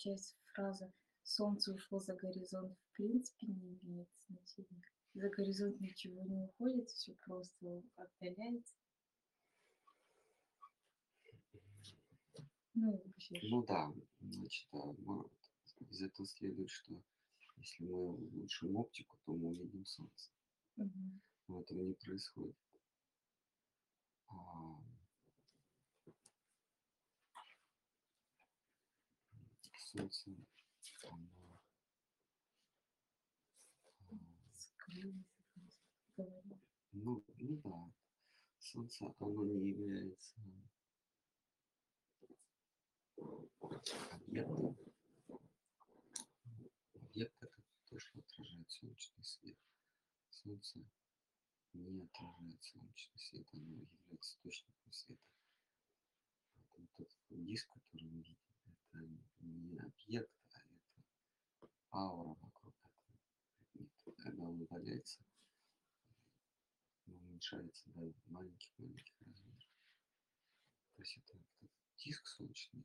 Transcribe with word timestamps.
получается, 0.00 0.34
фраза 0.54 0.92
«солнце 1.22 1.72
ушло 1.72 1.98
за 1.98 2.14
горизонт» 2.14 2.72
в 2.72 2.92
принципе 2.96 3.46
не 3.46 3.78
имеет 3.82 4.08
значения. 4.28 4.82
За 5.14 5.28
горизонт 5.28 5.80
ничего 5.80 6.22
не 6.22 6.38
уходит, 6.44 6.88
все 6.90 7.14
просто 7.26 7.82
отдаляется. 7.96 8.74
Ну, 12.74 13.02
вообще. 13.04 13.38
Ну 13.50 13.62
да, 13.64 13.92
значит, 14.20 14.68
а, 14.72 14.94
из 15.90 16.02
этого 16.02 16.26
следует, 16.26 16.70
что 16.70 17.02
если 17.56 17.84
мы 17.84 18.14
улучшим 18.14 18.76
оптику, 18.76 19.18
то 19.24 19.34
мы 19.34 19.48
увидим 19.48 19.84
Солнце. 19.84 20.30
Угу. 20.76 21.20
Но 21.48 21.60
этого 21.60 21.82
не 21.82 21.94
происходит. 21.94 22.56
А, 24.28 24.80
Солнце, 29.92 30.30
а, 31.02 31.16
ну, 36.92 37.24
ну 37.38 37.56
да, 37.64 37.92
Солнце, 38.60 39.12
оно 39.18 39.44
не 39.46 39.70
является 39.70 40.40
объектом. 44.12 44.76
Объект– 46.94 47.34
это 47.42 47.62
то, 47.88 47.98
что 47.98 48.20
отражает 48.20 48.70
солнечный 48.70 49.24
свет. 49.24 49.58
Солнце 50.30 50.84
не 51.72 52.04
отражает 52.04 52.62
солнечный 52.62 53.18
свет, 53.18 53.48
оно 53.54 53.74
является 53.74 54.36
источником 54.36 54.92
света. 54.92 55.22
Вот 56.78 56.90
этот 56.96 57.18
диск, 57.30 57.68
который 57.70 58.04
мы 58.04 58.18
видим, 58.18 58.49
это 58.92 59.08
не 59.40 59.78
объект, 59.78 60.30
а 60.52 60.58
это 61.60 61.72
аура 61.92 62.34
вокруг 62.40 62.74
этого 62.74 62.92
предмета. 63.72 64.22
Когда 64.22 64.42
он 64.42 64.60
удаляется, 64.62 65.22
он 67.06 67.14
уменьшается 67.14 67.90
до 67.90 68.12
маленьких-маленьких 68.26 69.14
размеров. 69.20 69.68
То 70.96 71.02
есть 71.02 71.16
это 71.18 71.38
этот 71.38 71.70
диск 71.98 72.26
солнечный, 72.26 72.84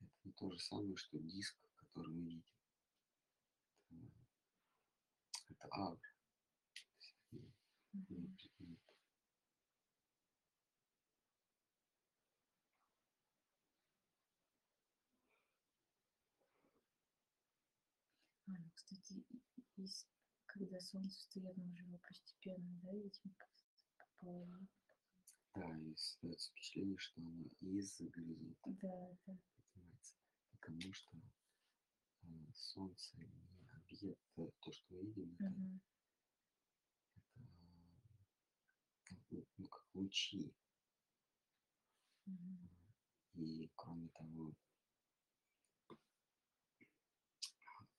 это 0.00 0.12
не 0.24 0.32
то 0.32 0.50
же 0.50 0.58
самое, 0.58 0.96
что 0.96 1.18
диск, 1.18 1.56
который 1.76 2.12
мы 2.12 2.22
видим. 2.22 2.44
Это, 3.90 5.52
это 5.52 5.68
аура. 5.72 6.00
Mm-hmm. 7.92 8.76
А, 18.50 18.52
ну, 18.52 18.70
кстати, 18.74 19.24
из, 19.80 20.06
когда 20.46 20.78
солнце 20.80 21.40
мы 21.40 21.72
уже 21.72 21.98
постепенно, 21.98 22.80
да, 22.82 22.92
видим 22.92 23.34
по 23.96 24.06
половине. 24.18 24.68
Да, 25.54 25.76
и 25.78 25.94
создается 25.96 26.50
впечатление, 26.50 26.98
что 26.98 27.20
оно 27.22 27.44
из-за 27.60 28.06
горизонта 28.08 28.70
да, 28.82 29.18
да. 29.26 29.38
поднимается. 29.56 30.14
Потому 30.52 30.92
что 30.92 31.18
э, 32.22 32.52
солнце 32.54 33.16
не 33.16 33.68
объект, 33.72 34.38
э, 34.38 34.50
то, 34.60 34.72
что 34.72 34.94
мы 34.94 35.02
видим, 35.06 35.34
это, 35.34 35.50
Угу. 35.50 35.80
это 39.38 39.46
ну, 39.56 39.68
как 39.68 39.84
лучи. 39.94 40.54
Угу. 42.26 42.68
И 43.34 43.70
кроме 43.74 44.08
того, 44.10 44.54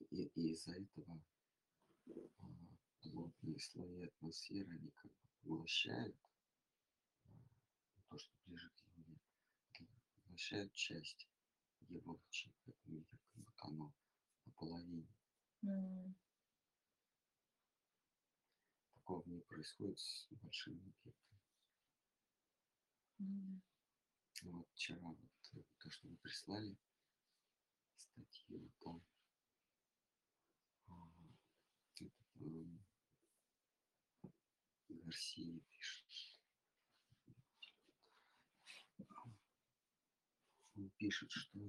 и, 0.09 0.23
и 0.35 0.51
из-за 0.51 0.73
этого 0.73 1.21
плотные 3.01 3.59
слои 3.59 4.03
атмосферы, 4.05 4.75
они 4.77 4.91
как 4.91 5.11
бы 5.11 5.27
поглощают 5.41 6.15
а, 7.25 7.29
то, 8.09 8.17
что 8.17 8.31
ближе 8.45 8.69
к 8.69 8.79
Земле, 8.95 9.19
поглощают 10.23 10.73
часть 10.73 11.27
его 11.89 12.13
лучей, 12.13 12.53
поэтому 12.65 12.97
видим, 12.97 13.17
как 13.33 13.43
будто 13.45 13.67
оно 13.67 13.93
наполовине. 14.45 15.07
М, 15.63 16.15
Такого 18.93 19.23
не 19.27 19.41
происходит 19.41 19.99
с 19.99 20.27
большими 20.41 20.77
объектами. 20.77 21.39
м, 23.19 23.61
Вот 24.43 24.67
вчера 24.73 24.99
вот 25.07 25.31
э, 25.53 25.61
то, 25.79 25.89
что 25.89 26.07
вы 26.07 26.15
прислали, 26.17 26.75
статью 27.97 28.71
там, 28.79 29.01
а, 30.87 30.93
этот, 31.95 32.11
эм, 32.30 32.30
Гарсия 34.89 35.59
пишет. 35.69 36.05
Он 40.75 40.89
пишет, 40.97 41.31
что 41.31 41.59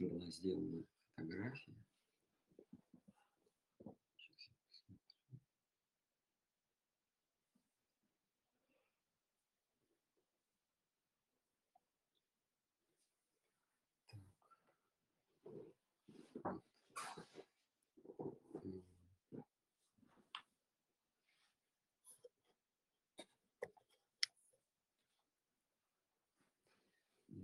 была 0.00 0.30
сделана 0.30 0.84
фотография. 1.14 1.81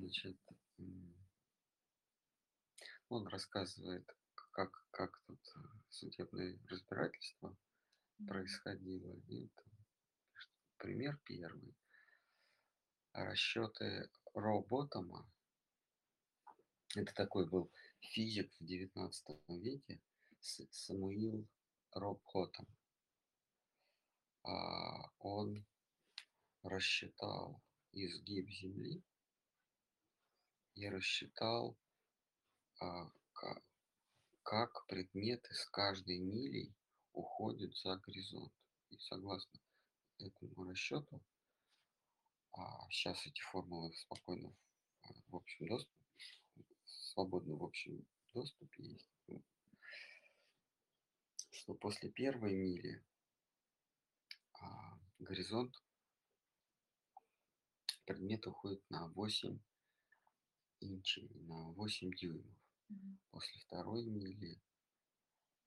Значит, 0.09 0.39
он 3.11 3.27
рассказывает, 3.29 4.09
как, 4.53 4.71
как 4.91 5.21
тут 5.27 5.39
э, 5.55 5.61
судебное 5.91 6.59
разбирательство 6.67 7.55
происходило. 8.27 9.13
И 9.29 9.49
там 9.49 9.67
пример 10.79 11.21
первый. 11.25 11.77
Расчеты 13.13 14.09
Роботома. 14.33 15.31
Это 16.97 17.13
такой 17.13 17.47
был 17.47 17.71
физик 18.01 18.51
в 18.59 18.63
XIX 18.63 19.13
веке 19.61 20.01
С- 20.41 20.67
Самуил 20.71 21.47
Роботом. 21.93 22.67
А, 24.43 25.11
Он 25.19 25.67
рассчитал 26.63 27.63
изгиб 27.93 28.49
Земли 28.49 29.05
и 30.79 30.89
рассчитал, 30.89 31.77
а, 32.79 33.11
ка- 33.33 33.63
как 34.45 34.87
предметы 34.87 35.53
с 35.53 35.67
каждой 35.67 36.19
милей 36.19 36.73
уходят 37.13 37.77
за 37.77 37.97
горизонт. 37.97 38.53
И 38.91 38.99
согласно 38.99 39.59
этому 40.19 40.71
расчету, 40.71 41.21
а 42.53 42.89
сейчас 42.91 43.27
эти 43.27 43.41
формулы 43.41 43.93
спокойно 43.95 44.55
в, 45.03 45.33
в 45.33 45.37
общем 45.37 45.67
доступе, 45.67 46.07
свободно 46.87 47.57
в 47.57 47.65
общем 47.65 48.07
доступе 48.33 48.85
есть, 48.85 49.11
что 51.51 51.75
после 51.75 52.09
первой 52.09 52.55
мили 52.55 53.05
а, 54.61 54.97
горизонт 55.19 55.75
предмет 58.05 58.47
уходит 58.47 58.89
на 58.91 59.09
8 59.09 59.59
инчей, 60.81 61.29
на 61.47 61.73
8 61.73 62.11
дюймов. 62.13 62.57
м, 62.91 63.19
После 63.31 63.61
второй 63.61 64.05
мили, 64.05 64.61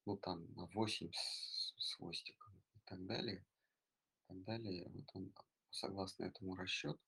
ну 0.05 0.17
там 0.17 0.51
на 0.53 0.65
8 0.67 1.11
с, 1.13 1.73
с 1.77 1.93
хвостиком 1.93 2.53
и 2.75 2.79
так 2.85 3.05
далее, 3.05 3.39
и 3.39 4.27
так 4.27 4.43
далее. 4.43 4.89
Вот 4.89 5.05
он, 5.13 5.33
согласно 5.69 6.25
этому 6.25 6.55
расчету, 6.55 6.99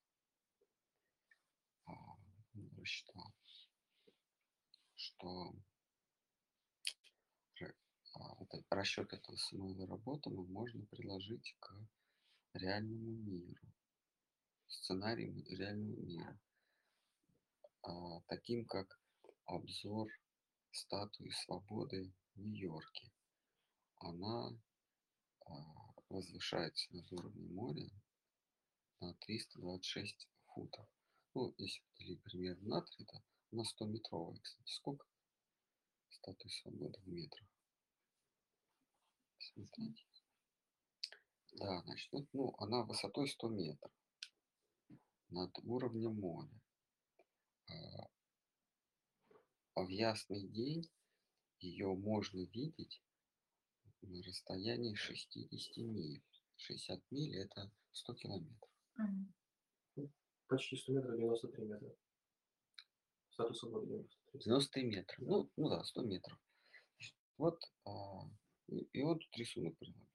а, 1.85 1.93
рассчитал, 2.77 3.33
что 4.95 5.55
а, 8.15 8.45
расчет 8.69 9.11
этого 9.11 9.35
самого 9.37 9.87
работы 9.87 10.29
можно 10.29 10.85
приложить 10.85 11.55
к 11.59 11.75
реальному 12.53 13.11
миру, 13.23 13.67
сценариям 14.67 15.43
реального 15.47 15.99
мира, 16.01 16.39
таким 18.27 18.65
как 18.65 18.99
обзор 19.45 20.07
статуи 20.71 21.29
свободы 21.45 22.13
в 22.35 22.39
Нью-Йорке. 22.39 23.11
Она 23.97 24.49
а, 25.45 25.53
возвышается 26.09 26.93
над 26.95 27.11
уровнем 27.11 27.53
моря 27.53 27.89
на 28.99 29.13
326 29.15 30.27
футов. 30.47 30.87
Ну, 31.33 31.53
если 31.57 31.81
поделить 31.95 32.23
примерно 32.23 32.67
на 32.67 32.81
3, 32.81 33.05
это 33.05 33.23
на 33.51 33.63
100 33.63 33.85
метровая, 33.85 34.39
кстати. 34.39 34.71
Сколько? 34.71 35.05
Статуя 36.09 36.51
свободы 36.51 36.99
в 37.01 37.07
метрах. 37.07 37.47
Смотрите. 39.39 40.05
Да, 41.53 41.81
значит, 41.81 42.11
ну, 42.33 42.55
она 42.57 42.83
высотой 42.83 43.27
100 43.27 43.49
метров 43.49 43.91
над 45.29 45.51
уровнем 45.63 46.15
моря. 46.19 46.62
А, 47.69 48.09
в 49.75 49.89
ясный 49.89 50.47
день 50.47 50.89
ее 51.59 51.87
можно 51.95 52.39
видеть 52.39 53.01
на 54.01 54.21
расстоянии 54.23 54.95
60 54.95 55.77
миль. 55.77 56.21
60 56.57 57.01
миль 57.11 57.37
это 57.37 57.71
100 57.93 58.13
километров. 58.15 58.69
Мгм. 58.95 59.33
Почти 60.47 60.75
100 60.75 60.93
метров, 60.93 61.17
93 61.17 61.65
метра. 61.65 61.95
Статус 63.31 63.59
свободы 63.59 63.87
93. 63.87 64.39
93 64.43 64.83
метра. 64.83 65.17
Ну, 65.19 65.51
ну 65.55 65.69
да, 65.69 65.83
100 65.83 66.01
метров. 66.03 66.39
Вот, 67.37 67.59
а, 67.85 68.29
и, 68.67 68.77
и 68.93 69.01
вот 69.01 69.19
тут 69.19 69.37
рисунок 69.37 69.77
приложен. 69.77 70.07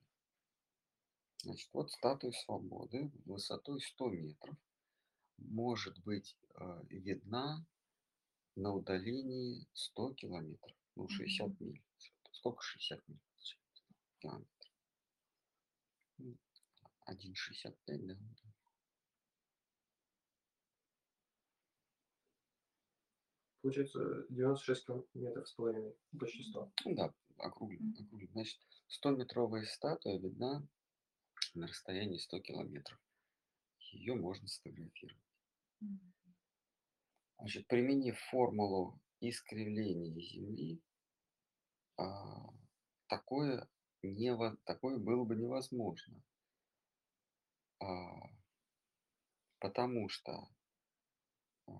Значит, 1.42 1.70
вот 1.72 1.90
статуя 1.90 2.32
свободы 2.32 3.10
высотой 3.24 3.80
100 3.80 4.10
метров 4.10 4.56
может 5.38 5.98
быть 6.04 6.36
а, 6.54 6.82
видна 6.90 7.64
на 8.56 8.72
удалении 8.72 9.66
100 9.72 10.14
километров. 10.14 10.76
Ну, 10.96 11.08
60 11.08 11.60
миль. 11.60 11.82
Сколько 12.32 12.62
60 12.62 13.08
миль? 13.08 13.20
получается? 13.30 13.82
Километров. 14.18 14.72
Ну, 16.18 16.36
1,65, 17.08 17.74
да? 18.06 18.16
Получается 23.62 24.26
96 24.30 24.86
километров 25.12 25.48
с 25.48 25.52
половиной. 25.52 25.94
Почти 26.18 26.42
100. 26.42 26.72
Ну 26.84 26.94
да, 26.94 27.14
округлим, 27.38 27.94
округлим. 27.98 28.30
Значит, 28.32 28.58
100-метровая 28.88 29.64
статуя 29.64 30.18
видна 30.18 30.66
на 31.54 31.66
расстоянии 31.66 32.18
100 32.18 32.40
километров. 32.40 32.98
Ее 33.92 34.14
можно 34.14 34.46
сфотографировать. 34.48 35.27
Значит, 37.38 37.68
применив 37.68 38.18
формулу 38.30 39.00
искривления 39.20 40.20
Земли, 40.20 40.80
а, 41.96 42.52
такое, 43.06 43.68
нево- 44.02 44.56
такое 44.64 44.98
было 44.98 45.24
бы 45.24 45.36
невозможно. 45.36 46.20
А, 47.80 48.30
потому 49.60 50.08
что, 50.08 50.48
а, 51.66 51.72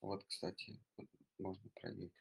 вот, 0.00 0.24
кстати, 0.24 0.80
можно 1.38 1.68
проверить, 1.80 2.12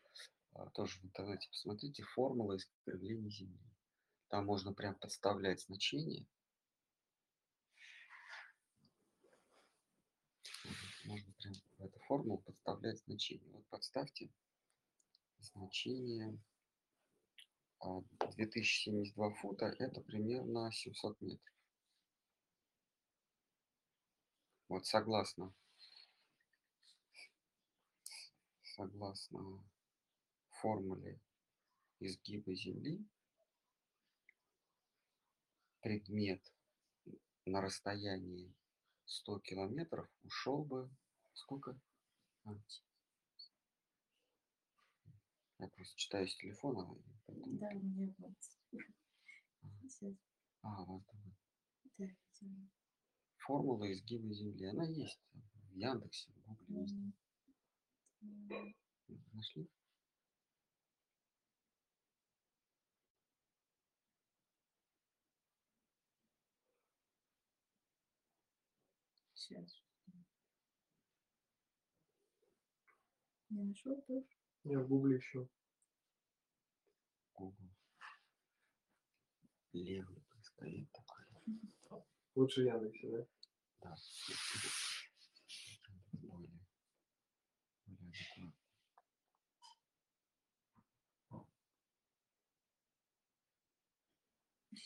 тоже 0.73 0.99
в 0.99 1.05
интернете 1.05 1.47
посмотрите, 1.49 2.03
формула 2.03 2.57
искривления 2.57 3.29
Земли. 3.29 3.59
Там 4.29 4.45
можно 4.45 4.73
прям 4.73 4.95
подставлять 4.95 5.61
значение. 5.61 6.25
Можно 11.05 11.33
прям 11.33 11.53
в 11.83 11.85
эту 11.85 11.99
формулу 11.99 12.37
подставлять 12.39 12.99
значение. 12.99 13.51
Вот 13.51 13.67
подставьте 13.67 14.29
значение 15.39 16.39
а, 17.79 18.01
2072 18.35 19.33
фута, 19.35 19.65
это 19.65 20.01
примерно 20.01 20.71
700 20.71 21.19
метров. 21.21 21.53
Вот 24.69 24.85
согласно, 24.85 25.53
согласно 28.63 29.63
формуле 30.49 31.19
изгиба 31.99 32.55
Земли, 32.55 33.05
предмет 35.81 36.41
на 37.45 37.61
расстоянии 37.61 38.55
100 39.05 39.39
километров 39.39 40.09
ушел 40.23 40.63
бы 40.63 40.89
сколько? 41.33 41.79
А, 42.45 42.51
Я 45.59 45.67
просто 45.69 45.95
читаю 45.97 46.27
с 46.27 46.35
телефона. 46.37 46.85
поэтому- 47.25 47.57
Да, 47.57 47.67
у 47.73 47.79
меня 47.79 48.13
вот. 48.17 48.33
А, 50.61 50.83
она. 50.83 51.03
да, 51.97 52.05
видимо. 52.05 52.69
формула 53.37 53.91
изгиба 53.91 54.33
Земли. 54.33 54.65
Она 54.67 54.85
есть 54.85 55.19
в 55.33 55.75
Яндексе, 55.75 56.31
в 56.31 56.43
Гугле. 56.65 57.13
м, 58.21 58.75
Нашли? 59.33 59.67
Сейчас. 69.33 69.82
Не 73.53 73.63
нашел 73.65 74.01
тоже? 74.07 74.25
Я 74.63 74.79
в 74.79 74.87
гугле 74.87 75.19
ищу. 75.19 75.47
Google. 77.35 77.69
Левый 79.73 80.23
поисковик 80.31 80.89
такой. 80.91 82.03
Лучше 82.33 82.61
Яндексе, 82.61 83.11
да? 83.11 83.27
Да. 83.81 83.95
Более, 86.13 86.59
более 87.85 88.11
адекватно. 88.11 88.53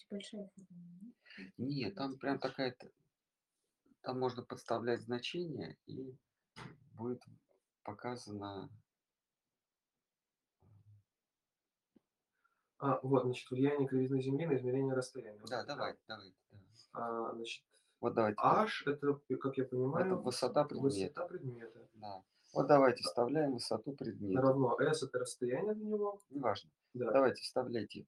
Большая 0.10 0.50
формула, 0.56 1.14
нет? 1.58 1.96
Там 1.96 2.18
прям 2.18 2.40
такая... 2.40 2.76
Там 4.02 4.20
можно 4.20 4.44
подставлять 4.44 5.02
значение 5.02 5.78
и 5.86 6.18
будет 6.94 7.24
показано... 7.88 8.70
А, 12.80 13.00
вот, 13.02 13.24
значит, 13.24 13.50
влияние 13.50 13.88
кривизны 13.88 14.22
Земли 14.22 14.46
на 14.46 14.56
измерение 14.56 14.94
расстояния. 14.94 15.42
Да, 15.50 15.64
давай, 15.64 15.96
давай. 16.08 16.32
да. 16.52 16.58
А, 16.94 17.34
значит, 17.34 17.64
Вот 18.02 18.14
давайте. 18.14 18.40
H 18.40 18.84
это, 18.86 19.20
как 19.40 19.58
я 19.58 19.66
понимаю, 19.66 20.06
Это 20.06 20.16
высота 20.16 20.64
предмета. 20.66 20.84
высота 20.94 21.28
предмета. 21.28 21.88
Да. 21.96 22.24
Вот 22.54 22.68
давайте 22.68 23.02
вставляем 23.04 23.54
высоту 23.54 23.94
предмета. 23.94 24.42
Равно 24.42 24.78
S 24.80 25.02
это 25.02 25.20
расстояние 25.20 25.74
до 25.74 25.84
него. 25.84 26.22
Неважно. 26.30 26.70
Да. 26.94 27.12
Давайте 27.12 27.42
вставляйте 27.42 28.06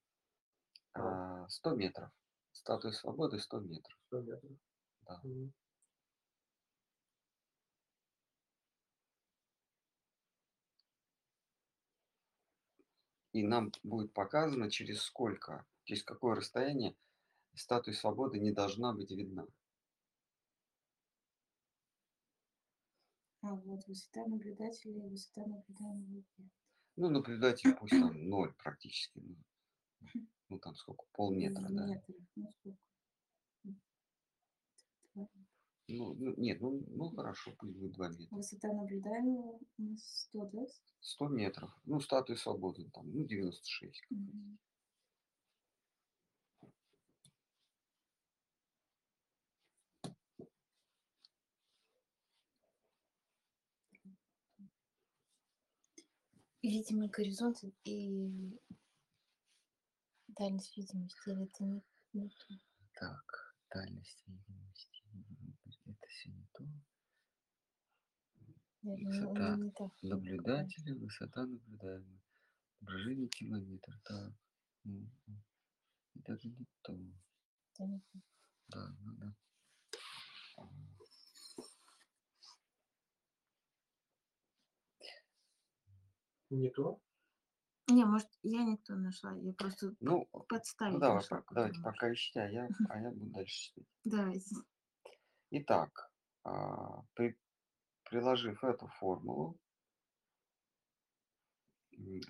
А. 0.92 1.44
а, 1.44 1.48
100 1.48 1.74
метров. 1.74 2.10
Статуя 2.52 2.92
свободы 2.92 3.40
100 3.40 3.60
метров. 3.60 3.98
100 4.06 4.20
метров. 4.20 4.52
Да. 5.02 5.20
Мгм. 5.24 5.52
И 13.32 13.42
нам 13.42 13.72
будет 13.82 14.12
показано, 14.12 14.70
через 14.70 15.02
сколько, 15.02 15.64
через 15.84 16.02
какое 16.02 16.36
расстояние 16.36 16.96
статуя 17.54 17.94
свободы 17.94 18.40
не 18.40 18.52
должна 18.52 18.92
быть 18.92 19.10
видна. 19.10 19.46
А 23.42 23.54
вот 23.54 23.86
высота 23.86 24.26
наблюдателя 24.26 25.06
и 25.06 25.08
высота 25.08 25.46
наблюдаемого 25.46 26.04
объекта. 26.04 26.42
Ну, 26.96 27.08
наблюдатель 27.08 27.74
пусть 27.74 27.92
там 27.92 28.28
ноль 28.28 28.52
практически. 28.54 29.20
Ну, 29.20 29.36
ну, 30.48 30.58
там 30.58 30.74
сколько, 30.74 31.06
полметра, 31.12 31.66
да? 31.70 31.86
метрах, 31.86 32.16
ну 32.36 32.50
сколько? 32.50 32.78
Два. 35.14 35.28
Ну, 35.90 36.14
ну, 36.14 36.34
нет, 36.36 36.60
ну, 36.60 36.84
ну 36.88 37.10
хорошо, 37.10 37.52
пусть 37.58 37.76
будет 37.76 37.92
2 37.92 38.08
метра. 38.08 38.36
Высота 38.36 38.72
наблюдаемого 38.72 39.58
у 39.78 39.82
нас 39.82 40.00
100, 40.28 40.44
да? 40.52 40.66
100 41.00 41.28
метров. 41.28 41.70
Ну, 41.84 42.00
статуя 42.00 42.36
свободы 42.36 42.88
там, 42.92 43.10
ну, 43.10 43.24
96. 43.24 44.06
Мгм. 44.10 44.58
Видимый 56.62 57.08
горизонт 57.08 57.64
и 57.84 58.60
дальность 60.28 60.76
видимости, 60.76 61.16
или 61.30 61.44
это 61.44 61.64
не, 61.64 61.82
не 62.12 62.28
то? 62.28 62.54
Так, 62.94 63.54
дальность 63.72 64.22
видимости 64.26 64.99
все 66.10 66.30
не 66.30 66.46
то. 66.52 66.64
Ну, 68.82 68.96
ну, 68.96 69.08
высота 69.08 69.56
наблюдателя, 70.02 70.94
высота 70.94 71.46
наблюдаемая. 71.46 72.20
Брожение 72.80 73.28
километр, 73.28 74.00
да. 74.08 74.32
Даже 76.14 76.48
не 76.48 76.66
то. 76.82 76.98
Да, 78.68 78.96
ну 79.00 79.12
да. 79.16 79.34
Не 86.50 86.70
то? 86.70 87.00
Не, 87.88 88.04
может, 88.04 88.28
я 88.42 88.64
не 88.64 88.76
то 88.76 88.94
нашла, 88.94 89.36
я 89.36 89.52
просто 89.52 89.94
ну, 90.00 90.26
подставила. 90.48 90.94
Ну, 90.94 91.00
давай, 91.00 91.24
давайте 91.50 91.80
пока 91.82 92.12
ищите, 92.12 92.40
а 92.40 92.48
я, 92.48 92.68
а 92.88 93.00
я 93.00 93.10
буду 93.10 93.30
дальше 93.30 93.54
читать. 93.54 93.86
Давайте. 94.04 94.56
Итак, 95.52 96.12
а, 96.44 97.02
при- 97.14 97.36
приложив 98.04 98.62
эту 98.62 98.86
формулу, 98.86 99.58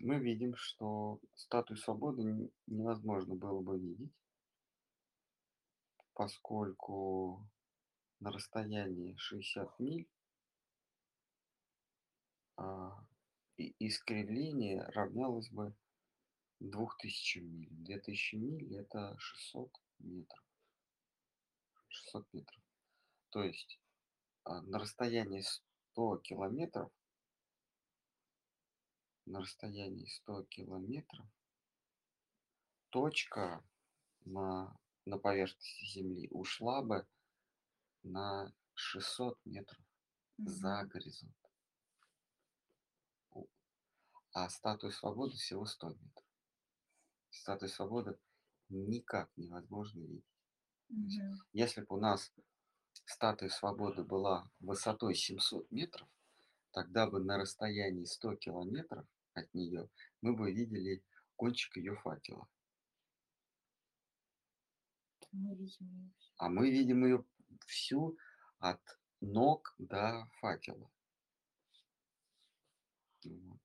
мы 0.00 0.18
видим, 0.18 0.54
что 0.56 1.20
статую 1.34 1.76
свободы 1.76 2.50
невозможно 2.66 3.34
было 3.34 3.60
бы 3.60 3.78
видеть, 3.78 4.12
поскольку 6.14 7.46
на 8.20 8.32
расстоянии 8.32 9.14
60 9.16 9.78
миль 9.78 10.08
а, 12.56 13.04
искривление 13.58 14.82
равнялось 14.94 15.50
бы 15.50 15.74
2000 16.60 17.40
миль. 17.40 17.68
2000 17.70 18.36
миль 18.36 18.76
это 18.76 19.14
600 19.18 19.70
метров. 19.98 20.44
600 21.88 22.32
метров. 22.32 22.69
То 23.30 23.44
есть 23.44 23.80
а, 24.44 24.60
на 24.62 24.78
расстоянии 24.78 25.44
100 25.92 26.18
километров, 26.18 26.92
на 29.26 29.40
расстоянии 29.40 30.06
100 30.06 30.44
километров 30.44 31.26
точка 32.90 33.64
на, 34.25 34.76
на 35.04 35.18
поверхности 35.18 35.84
Земли 35.84 36.28
ушла 36.30 36.82
бы 36.82 37.06
на 38.02 38.52
600 38.75 39.38
метров 39.44 39.84
за 40.38 40.80
Мгм. 40.82 40.88
горизонт. 40.88 41.37
А 44.32 44.49
статую 44.49 44.92
свободы 44.92 45.37
всего 45.37 45.66
100 45.66 45.90
метров. 45.90 46.25
Статую 47.30 47.68
свободы 47.68 48.18
никак 48.68 49.30
невозможно 49.37 50.00
видеть. 50.00 50.25
Мгм. 50.88 51.40
Если 51.52 51.80
бы 51.82 51.96
у 51.96 52.00
нас 52.00 52.32
статуя 53.11 53.49
свободы 53.49 54.05
была 54.05 54.49
высотой 54.61 55.14
700 55.14 55.71
метров, 55.73 56.09
тогда 56.71 57.11
бы 57.11 57.19
на 57.21 57.38
расстоянии 57.38 58.05
100 58.05 58.37
километров 58.37 59.05
от 59.35 59.52
нее 59.52 59.88
мы 60.21 60.37
бы 60.37 60.52
видели 60.52 61.02
кончик 61.37 61.76
ее 61.76 61.97
факела. 61.97 62.49
Мы 65.33 65.55
видим. 65.57 66.12
А 66.37 66.49
мы 66.49 66.71
видим 66.71 67.05
ее 67.05 67.25
всю 67.67 68.17
от 68.59 68.81
ног 69.21 69.75
до 69.79 70.29
факела. 70.40 70.90
Вот. 73.25 73.61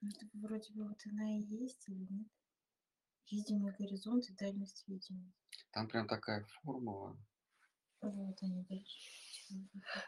Ну, 0.00 0.08
это 0.08 0.26
вроде 0.34 0.72
бы 0.72 0.88
вот 0.88 1.00
она 1.06 1.38
и 1.38 1.42
есть 1.42 1.88
или 1.88 2.06
нет? 2.10 2.28
Видимый 3.30 3.72
горизонт 3.78 4.28
и 4.28 4.34
дальность 4.34 4.84
видимости. 4.86 5.34
Там 5.72 5.88
прям 5.88 6.06
такая 6.06 6.44
формула. 6.62 7.16
Вот 8.00 8.42
они 8.42 8.64
дальше. 8.64 8.98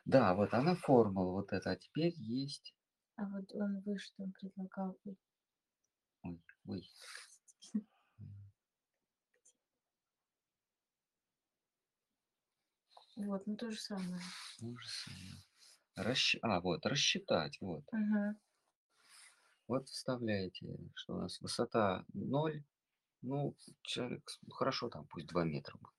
Да, 0.05 0.35
вот 0.35 0.53
она 0.53 0.77
формула 0.77 1.33
вот 1.33 1.53
эта. 1.53 1.71
А 1.71 1.77
теперь 1.77 2.13
есть... 2.19 2.75
А 3.17 3.25
вот 3.27 3.51
он 3.55 3.81
выше 3.81 4.13
там 4.17 4.33
предлагал. 4.33 4.99
Ой, 6.23 6.41
Ой. 6.67 6.89
Вот, 13.17 13.47
ну 13.47 13.57
то 13.57 13.71
же 13.71 13.79
самое. 13.79 14.21
Ужас. 14.61 15.07
Расщ- 15.99 16.39
А, 16.43 16.61
вот, 16.61 16.85
рассчитать. 16.85 17.57
Вот. 17.63 17.85
Ага. 17.91 18.37
Вот 19.67 19.89
вставляете, 19.89 20.77
что 20.95 21.15
у 21.15 21.21
нас 21.23 21.41
высота 21.41 22.05
0. 22.13 22.63
Ну, 23.29 23.57
человек, 23.83 24.23
ну, 24.43 24.51
хорошо, 24.55 24.89
там 24.89 25.05
пусть 25.09 25.27
2 25.27 25.45
метра 25.45 25.77
будет. 25.79 25.93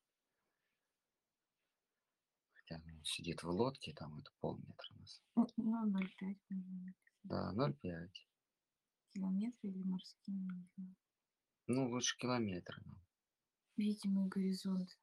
Хотя 2.53 2.81
ну, 2.85 3.03
сидит 3.03 3.43
в 3.43 3.49
лодке, 3.49 3.93
там 3.93 4.17
это 4.17 4.31
полметра 4.39 4.87
у 4.95 4.99
нас. 4.99 5.21
Ну, 5.35 5.45
ну, 5.57 5.99
0,5 5.99 6.37
наверное, 6.49 6.95
Да, 7.23 7.53
0,5. 7.53 8.11
километра 9.13 9.69
или 9.69 9.83
морские, 9.83 10.37
не 10.37 10.67
знаю. 10.75 10.95
Ну, 11.67 11.89
лучше 11.89 12.17
километра. 12.17 12.81
ну. 12.85 12.95
Видимый 13.75 14.29
горизонт 14.29 14.97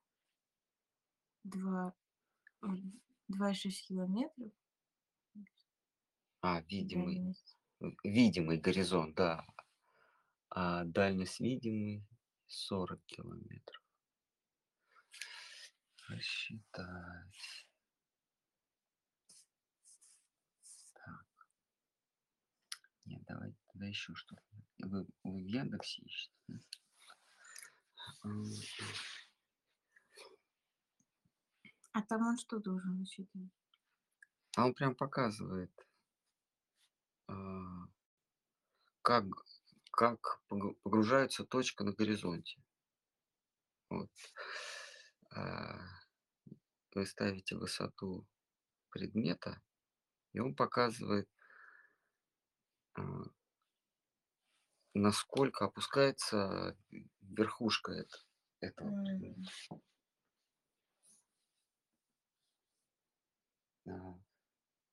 2, 1.43 1.93
2,6 2.63 3.71
километров. 3.87 4.51
А, 6.41 6.63
видимый. 6.63 7.17
дальность. 7.17 7.59
Видимый 8.03 8.59
горизонт, 8.59 9.15
да. 9.15 9.47
А 10.49 10.85
дальность 10.85 11.39
видимый 11.41 12.03
40 12.55 13.05
километров. 13.07 13.83
Рассчитать. 16.09 17.67
Так. 20.95 21.27
Нет, 23.07 23.23
давайте 23.27 23.59
тогда 23.67 23.87
еще 23.87 24.15
что-то. 24.15 24.43
Вы, 24.79 25.07
вы 25.25 25.43
в 25.43 25.47
Яндексе 25.47 26.03
ищете? 26.03 26.35
да? 26.49 26.59
А 31.93 32.03
там 32.03 32.27
он 32.27 32.39
что 32.39 32.59
должен 32.59 32.99
высчитывать? 32.99 33.51
А 34.57 34.67
он 34.67 34.75
прям 34.75 34.95
показывает, 34.95 35.73
а, 37.27 37.87
как, 39.03 39.25
как 39.95 40.43
погру- 40.49 40.75
погружается 40.83 41.45
точка 41.45 41.85
на 41.85 41.93
горизонте. 41.93 42.61
Вот. 43.89 44.11
А, 45.31 45.79
Вы 46.95 47.07
ставите 47.07 47.57
высоту 47.57 48.27
предмета, 48.91 49.61
и 50.33 50.41
он 50.41 50.55
показывает, 50.55 51.29
а, 52.95 53.03
насколько 54.95 55.65
опускается 55.65 56.77
верхушка 57.21 57.93
эт- 57.93 58.27
этого 58.61 59.05
предмета. 59.05 59.51
А, 63.87 64.19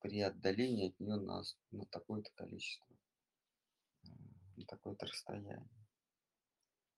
при 0.00 0.20
отдалении 0.20 0.88
от 0.88 1.00
нее 1.00 1.16
на, 1.16 1.42
на 1.70 1.86
такое-то 1.86 2.30
количество, 2.34 2.96
такое-то 4.64 5.06
расстояние. 5.06 5.68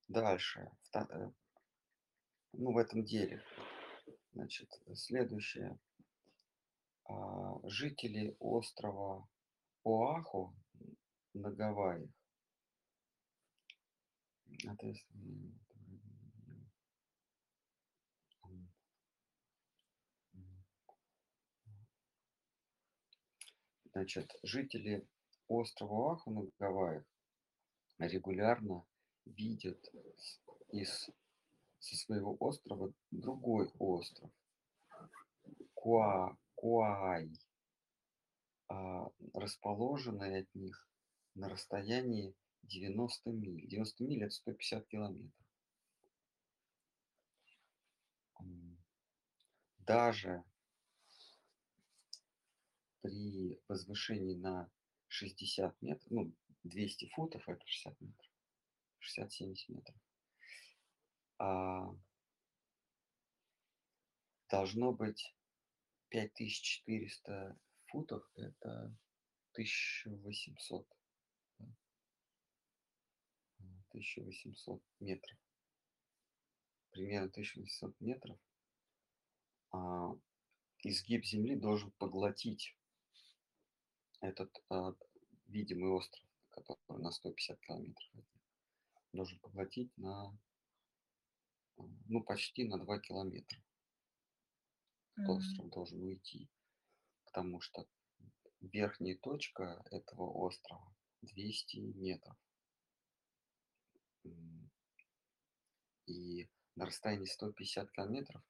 Дальше, 0.08 0.70
э, 0.94 1.30
ну, 2.52 2.72
в 2.72 2.78
этом 2.78 3.04
деле, 3.04 3.42
значит, 4.32 4.70
следующее. 4.94 5.78
А, 7.06 7.58
Жители 7.68 8.36
острова 8.38 9.26
Оаху 9.84 10.54
на 11.34 11.50
Гавайях. 11.50 12.10
Значит, 23.92 24.30
жители 24.42 25.06
острова 25.48 26.12
Оаху 26.12 26.30
на 26.30 26.50
Гавайях 26.58 27.04
регулярно 28.08 28.84
видят 29.24 29.80
из, 30.72 31.10
со 31.78 31.96
своего 31.96 32.36
острова 32.40 32.92
другой 33.10 33.70
остров. 33.78 34.30
Куа, 35.74 36.36
Куай, 36.54 37.30
а, 38.68 39.10
расположенный 39.34 40.40
от 40.40 40.54
них 40.54 40.88
на 41.34 41.48
расстоянии 41.48 42.34
90 42.62 43.30
миль. 43.30 43.66
90 43.66 44.04
миль 44.04 44.24
это 44.24 44.34
150 44.34 44.86
километров. 44.86 45.32
Даже 49.78 50.42
при 53.02 53.60
возвышении 53.68 54.34
на 54.34 54.70
60 55.08 55.82
метров, 55.82 56.10
ну, 56.10 56.32
200 56.64 57.08
футов 57.10 57.48
это 57.48 57.66
60 57.66 58.00
метров, 58.00 58.32
60-70 59.00 59.68
метров, 59.68 59.96
а, 61.38 61.94
должно 64.48 64.92
быть 64.92 65.34
5400 66.08 67.58
футов, 67.86 68.28
это 68.36 68.96
1800, 69.52 70.86
да, 71.58 71.66
м, 73.60 73.84
1800 73.90 74.82
метров. 75.00 75.38
Примерно 76.90 77.28
1800 77.28 78.00
метров. 78.00 78.38
а, 79.74 80.14
изгиб 80.84 81.24
Земли 81.24 81.56
должен 81.56 81.90
поглотить 81.98 82.76
этот 84.20 84.50
а, 84.70 84.94
видимый 85.46 85.90
остров, 85.90 86.24
который 86.62 87.02
на 87.02 87.10
150 87.10 87.60
километров 87.60 88.10
от 88.14 88.24
должен 89.14 89.38
поглотить 89.40 89.96
на, 89.96 90.36
а, 91.76 91.82
ну, 92.06 92.22
почти 92.22 92.64
на 92.64 92.78
2 92.78 92.98
километра. 93.00 93.62
Мгм. 95.16 95.30
Остров 95.30 95.70
должен 95.70 96.02
уйти, 96.02 96.50
потому 97.24 97.60
что 97.60 97.86
верхняя 98.60 99.16
точка 99.16 99.82
этого 99.90 100.30
острова 100.30 100.94
200 101.22 101.76
метров. 101.96 102.36
И 106.06 106.48
на 106.74 106.86
расстоянии 106.86 107.26
150 107.26 107.90
километров, 107.92 108.42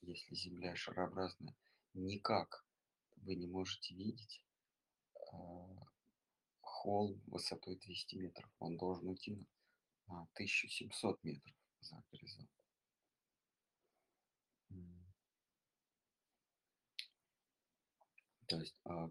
если 0.00 0.34
Земля 0.34 0.74
шарообразная, 0.76 1.56
никак 1.94 2.64
вы 3.16 3.34
не 3.34 3.46
можете 3.46 3.94
видеть 3.94 4.42
а, 5.32 5.84
холм 6.78 7.20
высотой 7.26 7.76
200 7.76 8.16
метров. 8.16 8.48
Он 8.60 8.76
должен 8.76 9.08
уйти 9.08 9.32
на 9.34 9.44
на 10.08 10.22
1700 10.34 11.22
метров 11.24 11.54
за 11.80 12.02
горизонт. 12.10 12.50
То 18.46 18.60
есть 18.60 18.74
а, 18.84 19.10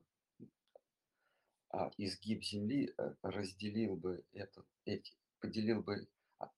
а 1.70 1.92
изгиб 1.98 2.44
Земли 2.44 2.92
э, 2.98 3.14
разделил 3.22 3.96
бы 3.96 4.24
этот, 4.34 4.66
эти, 4.86 5.14
поделил 5.40 5.84
бы 5.84 6.08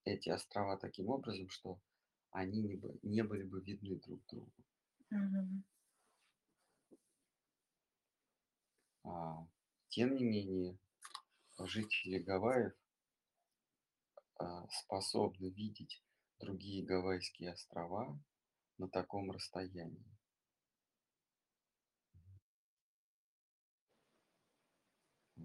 эти 0.06 0.30
острова 0.30 0.78
таким 0.78 1.10
образом, 1.10 1.50
что 1.50 1.78
они 2.32 2.62
не, 2.62 2.76
бы, 2.76 2.98
не 3.04 3.24
были 3.24 3.44
бы 3.44 3.62
видны 3.62 4.00
друг 4.00 4.22
другу. 4.28 4.54
Мгм. 5.10 5.64
А, 9.04 9.46
тем 9.90 10.16
не 10.16 10.24
менее, 10.24 10.78
жители 11.68 12.20
Гавайев 12.20 12.74
а, 14.38 14.68
способны 14.70 15.50
видеть 15.50 16.04
другие 16.40 16.86
Гавайские 16.86 17.52
острова 17.52 18.18
на 18.78 18.90
таком 18.90 19.32
расстоянии. 19.32 20.06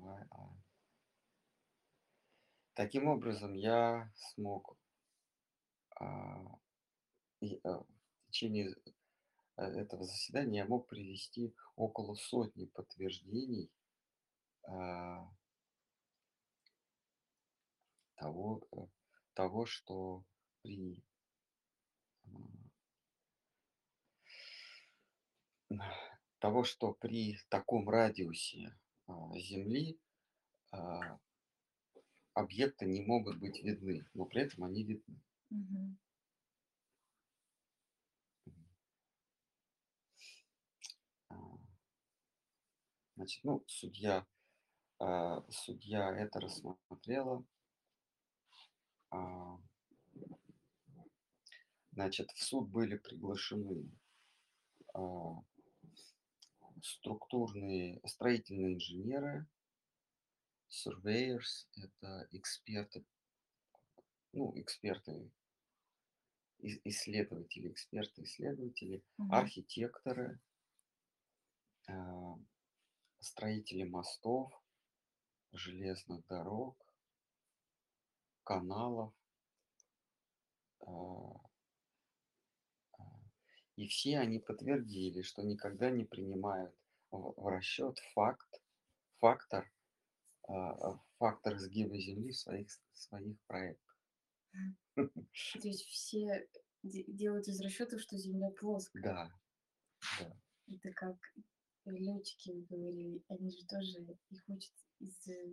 А. 0.01 0.57
Таким 2.75 3.09
образом, 3.09 3.55
я 3.55 4.13
смог 4.15 4.77
а, 5.97 6.59
в 7.41 7.87
течение 8.27 8.75
этого 9.57 10.05
заседания 10.05 10.59
я 10.59 10.67
мог 10.67 10.89
привести 10.89 11.55
около 11.77 12.15
сотни 12.15 12.67
подтверждений 12.67 13.71
того, 18.17 18.67
э, 18.73 18.87
того, 19.35 19.67
что 19.67 20.25
при 20.63 21.05
того, 26.39 26.65
что 26.65 26.93
при 26.95 27.39
таком 27.49 27.89
радиусе 27.89 28.77
а, 29.07 29.39
Земли 29.39 29.99
а, 30.73 31.19
объекты 32.35 32.87
не 32.87 33.03
могут 33.05 33.39
быть 33.39 33.63
видны, 33.63 34.07
но 34.15 34.25
при 34.27 34.43
этом 34.43 34.65
они 34.65 34.85
видны. 34.85 35.21
А, 41.29 41.35
Значит, 43.17 43.45
ну, 43.45 43.63
судья, 43.69 44.27
судья 45.49 46.17
это 46.17 46.41
рассмотрела. 46.41 47.45
А, 49.15 49.59
Значит, 51.93 52.29
в 52.33 52.43
суд 52.43 52.69
были 52.71 52.97
приглашены 52.97 53.89
а, 54.95 55.41
структурные 56.83 58.01
строительные 58.05 58.75
инженеры, 58.75 59.47
surveyors, 60.69 61.69
это 61.77 62.27
эксперты, 62.33 63.05
ну, 64.33 64.53
эксперты, 64.61 65.31
исследователи, 66.59 67.69
эксперты, 67.69 68.25
исследователи, 68.25 69.05
Мгм. 69.19 69.31
архитекторы, 69.31 70.41
а, 71.87 72.37
строители 73.21 73.85
мостов, 73.85 74.53
железных 75.53 76.27
дорог, 76.27 76.77
каналов, 78.45 79.13
а, 80.81 81.41
а, 82.93 83.05
и 83.77 83.87
все 83.89 84.19
они 84.19 84.39
подтвердили, 84.39 85.23
что 85.23 85.43
никогда 85.43 85.91
не 85.91 86.05
принимают 86.05 86.75
в 87.11 87.49
расчет 87.49 87.99
факт, 88.15 88.63
фактор, 89.19 89.73
а, 90.49 90.99
фактор 91.19 91.57
изгиба 91.57 91.99
Земли 91.99 92.31
в 92.31 92.37
своих, 92.37 92.69
своих 92.93 93.41
проектах. 93.47 93.99
То 94.95 95.11
есть 95.63 95.85
все 95.87 96.49
де- 96.83 97.05
делают 97.09 97.49
из 97.49 97.61
расчета, 97.61 97.99
что 97.99 98.17
Земля 98.17 98.51
плоская. 98.51 99.03
Да, 99.03 99.41
да. 100.21 100.37
Это 100.67 100.93
как 100.93 101.17
летчики 101.87 102.65
говорили, 102.71 103.23
они 103.29 103.51
же 103.51 103.67
тоже 103.67 104.19
их 104.31 104.49
учат 104.49 104.73
из 105.01 105.29
э, 105.29 105.53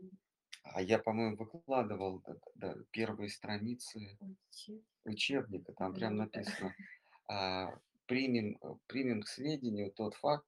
А 0.63 0.81
я, 0.81 0.99
по-моему, 0.99 1.37
выкладывал 1.37 2.21
д- 2.21 2.39
д- 2.55 2.85
первые 2.91 3.29
страницы 3.29 4.17
учеб- 4.49 4.85
учебника, 5.05 5.73
там 5.73 5.93
прям 5.93 6.17
Да, 6.17 6.25
да. 6.25 6.39
написано, 6.39 6.75
а, 7.27 7.79
примем, 8.05 8.57
э, 8.61 8.75
примем 8.87 9.21
к 9.21 9.27
сведению 9.27 9.91
тот 9.91 10.13
факт, 10.15 10.47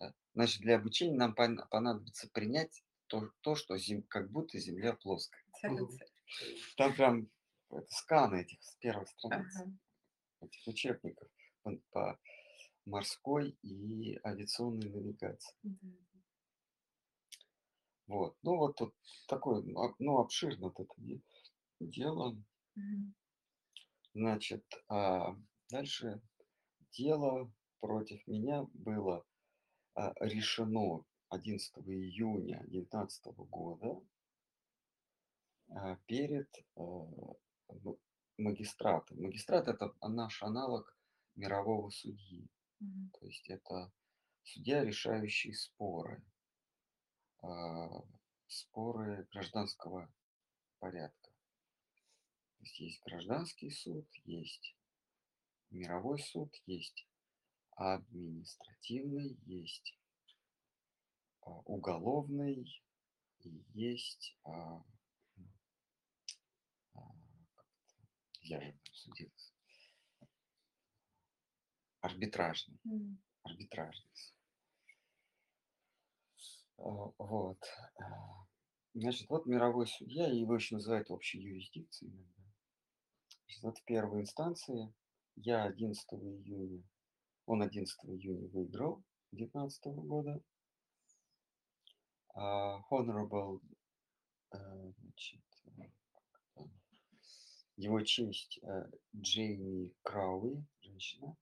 э, 0.00 0.06
значит, 0.34 0.62
для 0.62 0.76
обучения 0.76 1.16
нам 1.16 1.34
пон- 1.34 1.68
понадобится 1.68 2.28
принять 2.30 2.82
то, 3.08 3.30
то 3.42 3.54
что 3.54 3.76
зем, 3.76 4.02
как 4.02 4.30
будто 4.30 4.58
Земля 4.58 4.94
плоская. 4.94 5.44
Мгм. 5.62 5.88
Там 6.76 6.94
прям 6.94 7.28
это, 7.70 7.86
сканы 7.90 8.40
этих 8.42 8.62
с 8.62 8.76
первых 8.76 9.08
страниц, 9.08 9.54
Ага. 9.56 9.72
этих 10.40 10.66
учебников 10.66 11.28
по, 11.62 11.72
по 11.90 12.18
морской 12.86 13.50
и 13.62 14.18
авиационной 14.24 14.88
навигации. 14.90 15.54
Да. 15.62 15.88
Вот. 18.06 18.36
Ну 18.42 18.56
вот 18.56 18.76
тут 18.76 18.94
такое, 19.28 19.62
ну, 19.62 19.94
ну, 19.98 20.18
обширно 20.18 20.68
это 20.68 20.86
де- 20.98 21.22
дело. 21.80 22.36
Значит, 24.14 24.64
а, 24.88 25.36
дальше 25.70 26.20
дело 26.92 27.50
против 27.80 28.26
меня 28.26 28.66
было 28.74 29.24
а, 29.94 30.12
решено 30.20 31.04
11 31.30 31.76
июня 31.88 32.58
2019 32.68 33.26
года 33.50 34.00
а, 35.70 35.96
перед 36.06 36.48
а, 36.76 36.80
м- 37.70 37.98
магистратом. 38.38 39.20
Магистрат 39.20 39.68
это 39.68 39.92
наш 40.02 40.42
аналог 40.42 40.96
мирового 41.36 41.90
судьи. 41.90 42.46
То 43.18 43.26
есть 43.26 43.48
это 43.48 43.90
судья, 44.42 44.84
решающий 44.84 45.54
споры, 45.54 46.22
споры 48.46 49.26
гражданского 49.32 50.12
порядка. 50.78 51.30
То 52.56 52.62
есть 52.64 52.78
есть 52.80 53.02
гражданский 53.04 53.70
суд, 53.70 54.06
есть 54.24 54.76
мировой 55.70 56.18
суд, 56.18 56.54
есть 56.66 57.06
административный, 57.76 59.36
есть 59.46 59.98
а, 61.40 61.50
уголовный 61.64 62.82
и 63.40 63.64
есть 63.74 64.38
а, 64.44 64.82
м, 65.36 65.52
а, 66.94 67.00
я 68.42 68.60
же 68.60 68.72
там 68.72 68.94
судился, 68.94 69.52
арбитражный, 72.00 72.78
арбитражный. 73.42 74.10
суд. 74.14 74.33
Вот. 76.84 77.58
а, 77.98 78.46
Значит, 78.92 79.28
вот 79.30 79.46
мировой 79.46 79.86
судья, 79.86 80.28
его 80.28 80.54
еще 80.54 80.74
называют 80.74 81.10
общей 81.10 81.40
юрисдикцией 81.40 82.12
иногда. 82.12 82.42
Значит, 83.46 83.62
вот 83.62 83.78
в 83.78 83.84
первой 83.84 84.20
инстанции 84.20 84.94
я 85.36 85.64
11 85.64 86.12
июня, 86.12 86.82
он 87.46 87.62
11 87.62 87.98
июня 88.04 88.48
выиграл 88.48 89.02
2019 89.32 89.84
года. 90.06 90.42
А, 92.34 92.80
Honorable, 92.90 93.60
э, 94.52 94.92
значит, 94.98 95.42
э, 96.56 96.62
его 97.76 98.02
честь 98.02 98.58
э, 98.62 98.90
Джейми 99.16 99.94
Крауи, 100.02 100.62
женщина. 100.82 101.34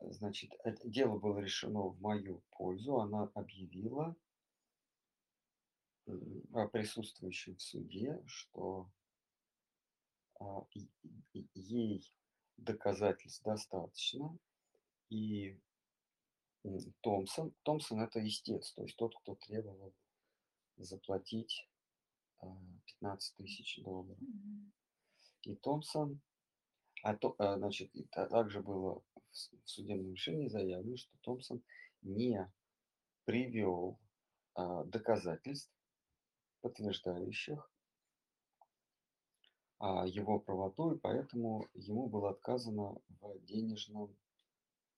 Значит, 0.00 0.52
дело 0.84 1.18
было 1.18 1.38
решено 1.38 1.82
в 1.82 2.00
мою 2.00 2.42
пользу. 2.50 3.00
Она 3.00 3.30
объявила 3.34 4.16
а, 6.52 6.66
присутствующим 6.68 7.56
в 7.56 7.62
суде, 7.62 8.22
что 8.26 8.90
а, 10.40 10.66
ей 11.54 12.12
доказательств 12.56 13.42
достаточно, 13.44 14.36
и 15.08 15.58
Томпсон, 17.00 17.52
Томпсон 17.62 18.00
это 18.00 18.26
истец, 18.26 18.72
то 18.72 18.82
есть 18.82 18.96
тот, 18.96 19.14
кто 19.20 19.34
требовал 19.36 19.94
заплатить 20.76 21.68
а, 22.40 22.46
15 22.86 23.36
тысяч 23.36 23.80
долларов. 23.82 24.18
И 25.42 25.56
Томпсон, 25.56 26.20
а 27.02 27.16
то, 27.16 27.34
а, 27.38 27.56
значит, 27.58 27.92
также 28.10 28.62
было 28.62 29.02
в 29.30 29.68
судебном 29.68 30.12
решении 30.12 30.48
заявлено, 30.48 30.96
что 30.96 31.16
Томпсон 31.22 31.62
не 32.02 32.50
привел 33.24 33.98
а, 34.54 34.84
доказательств, 34.84 35.72
подтверждающих 36.60 37.70
а, 39.78 40.06
его 40.06 40.38
правоту, 40.38 40.92
и 40.92 40.98
поэтому 40.98 41.68
ему 41.74 42.08
было 42.08 42.30
отказано 42.30 42.94
в 43.20 43.38
денежном 43.44 44.16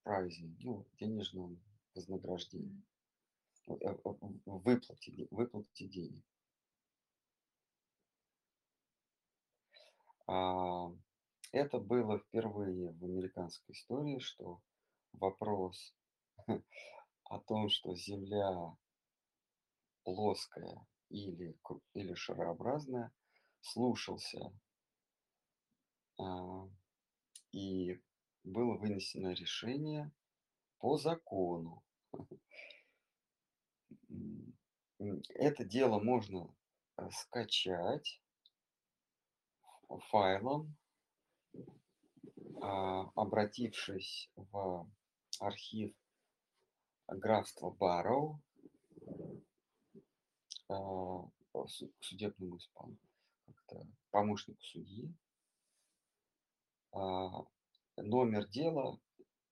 прайзе, 0.02 0.54
ну, 0.60 0.86
денежном 0.98 1.58
вознаграждении, 1.94 2.82
э, 3.68 3.94
выплате, 4.44 5.26
выплате 5.30 5.88
денег. 5.88 6.24
А, 10.26 10.92
Это 11.54 11.78
было 11.78 12.18
впервые 12.18 12.90
в 12.94 13.04
американской 13.04 13.76
истории, 13.76 14.18
что 14.18 14.60
вопрос 15.12 15.94
о 17.26 17.38
том, 17.38 17.68
что 17.68 17.94
Земля 17.94 18.76
плоская 20.02 20.84
или, 21.10 21.56
или 21.92 22.14
шарообразная, 22.14 23.12
слушался 23.60 24.52
а, 26.18 26.68
и 27.52 28.02
было 28.42 28.76
вынесено 28.76 29.28
решение 29.28 30.10
по 30.80 30.96
закону. 30.96 31.84
Это 35.28 35.64
дело 35.64 36.00
можно 36.00 36.52
э, 36.96 37.08
скачать 37.12 38.20
файлом, 40.10 40.76
обратившись 42.60 44.30
в 44.36 44.86
архив 45.40 45.92
графства 47.08 47.70
Барроу 47.70 48.40
а, 50.68 51.22
к 51.52 51.66
судебному 52.00 52.58
как-то 53.46 53.86
помощнику 54.10 54.62
судьи. 54.62 55.12
А, 56.92 57.44
Номер 57.96 58.48
дела 58.48 58.98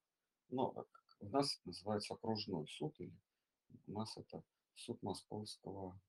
Ну, 0.50 0.72
как 0.72 0.86
у 1.20 1.28
нас 1.28 1.54
это 1.54 1.68
называется 1.68 2.14
окружной 2.14 2.66
суд, 2.68 2.98
или 3.00 3.14
у 3.86 3.92
нас 3.92 4.16
это 4.16 4.42
суд 4.74 5.02
Московского 5.02 6.00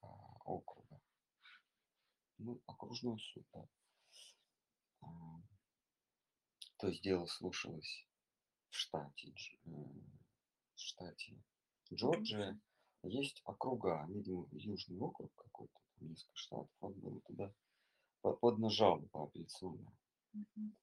а, 0.00 0.06
округа. 0.44 1.00
Ну, 2.38 2.60
окружной 2.66 3.18
суд, 3.18 3.46
да. 3.52 3.68
А, 5.02 5.08
То 6.78 6.88
есть 6.88 7.02
дело 7.02 7.26
слушалось 7.26 8.06
в 8.70 8.76
штате, 8.76 9.34
э, 9.64 9.70
в 9.70 10.80
штате 10.80 11.42
Джорджия. 11.92 12.58
Есть 13.02 13.42
округа, 13.44 14.06
видимо, 14.08 14.48
Южный 14.52 14.98
округ 14.98 15.32
какой-то, 15.34 15.78
там 15.98 16.08
несколько 16.08 16.36
штатов. 16.36 16.70
Вот 16.80 16.96
было 16.96 17.20
туда 17.22 17.52
по- 18.22 18.34
подана 18.34 18.70
жалоба 18.70 19.24
апелляционная. 19.24 19.92
Мгм. 20.32 20.76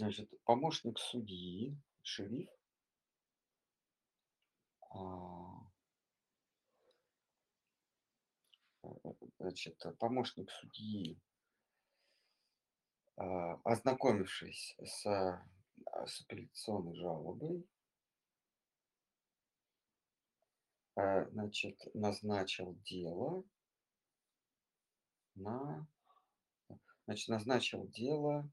Значит, 0.00 0.30
помощник 0.44 0.98
судьи, 0.98 1.76
шериф, 2.00 2.48
а, 4.88 5.60
значит, 9.38 9.76
помощник 9.98 10.50
судьи, 10.52 11.20
а, 13.16 13.60
ознакомившись 13.62 14.74
с, 14.82 15.04
а, 15.04 15.46
с 16.06 16.22
апелляционной 16.22 16.96
жалобой, 16.96 17.68
значит, 20.94 21.78
назначил 21.92 22.74
дело 22.86 23.44
на, 25.34 25.86
значит, 27.04 27.28
назначил 27.28 27.86
дело, 27.88 28.50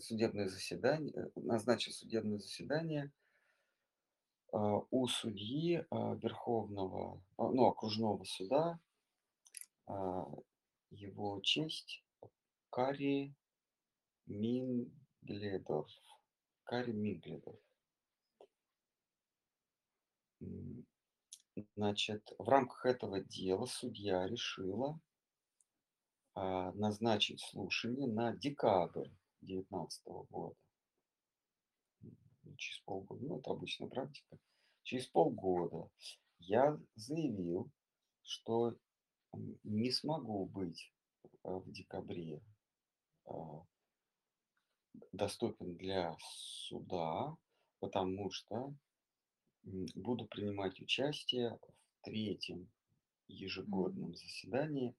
судебное 0.00 0.48
заседание, 0.48 1.12
э, 1.14 1.30
назначил 1.36 1.92
судебное 1.92 2.38
заседание 2.38 3.10
а, 4.52 4.82
у 4.90 5.06
судьи 5.06 5.86
Верховного, 5.90 7.22
ну, 7.38 7.66
окружного 7.66 8.24
суда, 8.24 8.78
его 10.90 11.40
честь 11.42 12.04
Кари 12.70 13.34
Мингледов. 14.26 15.90
Кари 16.64 16.92
Мингледов. 16.92 17.56
Значит, 21.76 22.32
в 22.38 22.48
рамках 22.48 22.86
этого 22.86 23.20
дела 23.20 23.66
судья 23.66 24.26
решила 24.26 25.00
назначить 26.34 27.40
слушание 27.40 28.06
на 28.06 28.36
декабрь 28.36 29.08
2019 29.40 30.02
года. 30.30 30.56
М, 32.02 32.56
через 32.56 32.80
полгода, 32.80 33.24
ну, 33.24 33.38
это 33.38 33.50
обычная 33.50 33.88
практика, 33.88 34.38
через 34.82 35.06
полгода 35.06 35.90
я 36.38 36.78
заявил, 36.94 37.70
что 38.22 38.76
не 39.62 39.90
смогу 39.90 40.46
быть 40.46 40.92
а, 41.42 41.58
в 41.58 41.70
декабре 41.70 42.42
а, 43.26 43.64
доступен 45.12 45.76
для 45.76 46.16
суда, 46.20 47.36
потому 47.78 48.30
что 48.30 48.74
буду 49.62 50.26
принимать 50.26 50.80
участие 50.80 51.58
в 51.60 52.04
третьем 52.04 52.68
ежегодном 53.28 54.14
заседании 54.16 54.94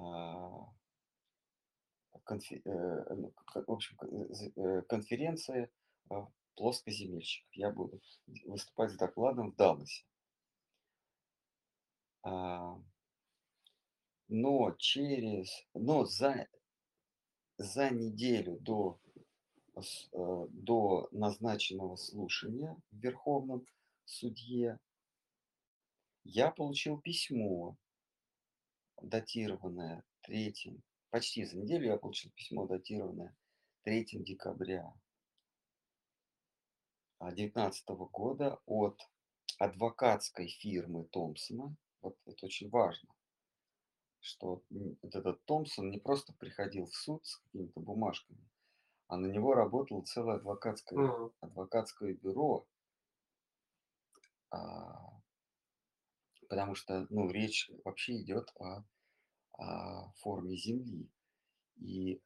а, 0.00 0.72
конфе- 2.24 2.62
э, 2.64 3.14
ну, 3.14 3.32
в 3.54 3.70
общем, 3.70 3.96
э, 4.56 4.82
конференции 4.82 5.70
а, 6.10 6.26
плоскоземельщиков. 6.56 7.48
Я 7.54 7.70
буду 7.70 8.00
выступать 8.46 8.92
с 8.92 8.96
докладом 8.96 9.52
в 9.52 9.56
Далласе. 9.56 10.04
А, 12.22 12.78
Но 14.28 14.72
через, 14.78 15.50
но 15.74 16.04
за, 16.04 16.46
за 17.58 17.90
неделю 17.90 18.58
до, 18.60 19.00
э, 19.74 19.80
до 20.50 21.08
назначенного 21.10 21.96
слушания 21.96 22.76
в 22.92 22.96
Верховном 22.96 23.66
судье 24.04 24.78
я 26.22 26.52
получил 26.52 27.00
письмо, 27.00 27.76
датированное 29.02 30.04
третьим, 30.22 30.82
почти 31.10 31.44
за 31.44 31.56
неделю 31.56 31.86
я 31.86 31.96
получил 31.96 32.30
письмо, 32.32 32.66
датированное 32.66 33.36
3 33.84 34.06
декабря. 34.24 34.92
2019 37.20 37.88
года 38.10 38.60
от 38.64 38.98
адвокатской 39.58 40.48
фирмы 40.48 41.04
Томпсона. 41.04 41.76
Вот 42.00 42.16
это 42.24 42.46
очень 42.46 42.70
важно, 42.70 43.10
что 44.20 44.62
вот 45.02 45.14
этот 45.14 45.44
Томпсон 45.44 45.90
не 45.90 45.98
просто 45.98 46.32
приходил 46.32 46.86
в 46.86 46.94
суд 46.94 47.26
с 47.26 47.36
какими-то 47.36 47.80
бумажками, 47.80 48.48
а 49.08 49.18
на 49.18 49.26
него 49.26 49.52
работало 49.52 50.02
целое 50.02 50.36
адвокатское, 50.36 51.30
адвокатское 51.40 52.14
бюро, 52.14 52.66
а, 54.50 55.19
потому 56.50 56.74
что 56.74 57.06
ну, 57.10 57.30
речь 57.30 57.70
вообще 57.84 58.20
идет 58.20 58.52
о, 58.58 58.82
о 59.52 60.10
форме 60.16 60.56
земли. 60.56 61.08
И 61.76 62.20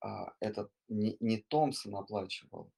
а, 0.00 0.34
этот 0.40 0.70
не, 0.88 1.16
не 1.20 1.38
Томпсон 1.38 1.94
оплачивал 1.94 2.72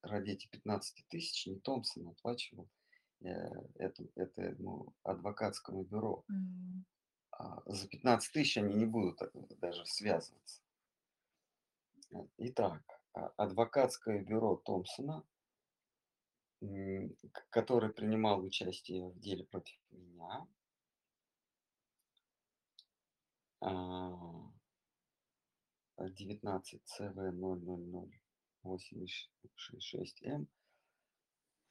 ради 0.00 0.30
этих 0.30 0.50
15 0.50 1.06
тысяч, 1.08 1.46
не 1.46 1.60
Томпсон 1.60 2.08
оплачивал 2.08 2.68
э, 3.20 3.28
это, 3.74 4.04
это 4.16 4.56
ну, 4.58 4.94
адвокатскому 5.02 5.84
бюро. 5.84 6.24
М. 6.30 6.86
А 7.32 7.60
за 7.66 7.86
15 7.86 8.32
тысяч 8.32 8.56
они 8.56 8.74
не 8.74 8.86
будут 8.86 9.18
так 9.18 9.30
даже 9.58 9.84
связываться. 9.84 10.62
Э, 12.12 12.16
Итак, 12.38 12.82
а, 13.12 13.30
адвокатское 13.36 14.24
бюро 14.24 14.56
Томпсона, 14.56 15.22
который 17.50 17.92
принимал 17.92 18.42
участие 18.42 19.08
в 19.08 19.18
деле 19.18 19.44
против 19.44 19.78
меня, 19.90 20.46
а, 23.60 24.50
19 25.98 26.80
ЦВ 26.84 27.16
000-866М, 28.62 30.46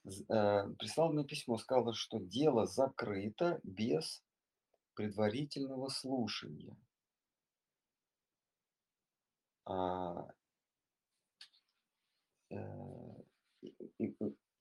з- 0.05 0.25
э, 0.29 0.73
прислал 0.79 1.13
мне 1.13 1.23
письмо, 1.23 1.57
сказал, 1.57 1.93
что 1.93 2.19
дело 2.19 2.65
закрыто 2.65 3.59
без 3.63 4.23
предварительного 4.95 5.89
слушания. 5.89 6.77
А, 9.65 10.27
э, 12.49 13.23
и- 13.61 14.15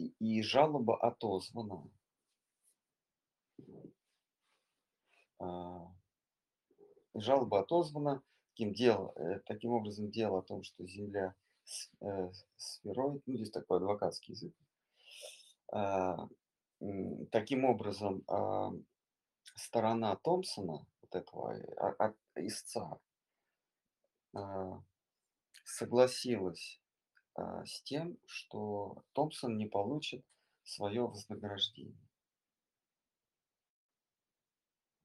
и- 0.07 0.43
жалоба 0.43 0.97
отозвана. 0.97 1.91
А, 5.39 5.93
жалоба 7.15 7.61
отозвана. 7.61 8.23
Таким, 8.51 8.75
дело, 8.75 9.13
э, 9.17 9.41
таким 9.47 9.73
образом, 9.73 10.11
дело 10.11 10.41
о 10.41 10.43
том, 10.43 10.63
что 10.63 10.87
земля 10.87 11.35
э, 12.01 12.31
сфероид, 12.57 13.23
ну, 13.27 13.35
здесь 13.35 13.51
такой 13.51 13.79
адвокатский 13.79 14.35
язык. 14.35 14.55
А, 15.73 16.29
таким 17.31 17.65
образом, 17.65 18.23
а, 18.29 18.73
сторона 19.55 20.17
Томпсона, 20.17 20.87
вот 21.01 21.15
этого 21.15 21.57
э, 21.57 22.13
истца, 22.37 22.99
согласилась 25.65 26.82
а, 27.35 27.65
с 27.65 27.83
тем, 27.83 28.19
что 28.27 29.03
Томпсон 29.13 29.57
не 29.57 29.67
получит 29.67 30.25
свое 30.65 31.07
вознаграждение. 31.07 32.09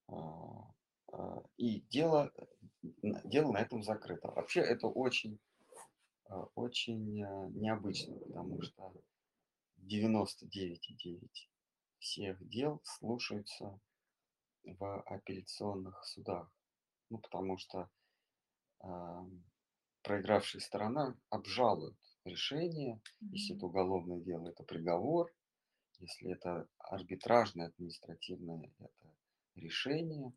А, 0.08 0.74
а, 1.12 1.44
И 1.58 1.82
дело, 1.90 2.32
э, 2.84 2.88
дело 3.24 3.52
на 3.52 3.60
этом 3.60 3.84
закрыто. 3.84 4.30
Вообще 4.32 4.62
это 4.62 4.88
очень, 4.88 5.40
а, 6.26 6.44
очень 6.56 7.24
а, 7.24 7.48
необычно, 7.50 8.18
потому 8.20 8.62
что 8.62 8.94
99,9 9.78 11.50
всех 12.00 12.48
дел 12.50 12.82
слушаются 12.84 13.80
в 14.64 15.02
апелляционных 15.04 16.04
судах. 16.06 16.52
Ну, 17.10 17.20
потому 17.20 17.58
что 17.58 17.90
а, 18.80 19.26
проигравшая 20.04 20.62
сторона 20.62 21.18
обжалует 21.30 21.96
решение, 22.28 23.02
если 23.22 23.56
это 23.56 23.66
уголовное 23.66 24.20
дело, 24.20 24.50
это 24.50 24.64
приговор, 24.64 25.34
если 26.00 26.32
это 26.32 26.68
арбитражное 26.78 27.68
административное, 27.68 28.72
это 28.80 29.16
решение 29.56 30.32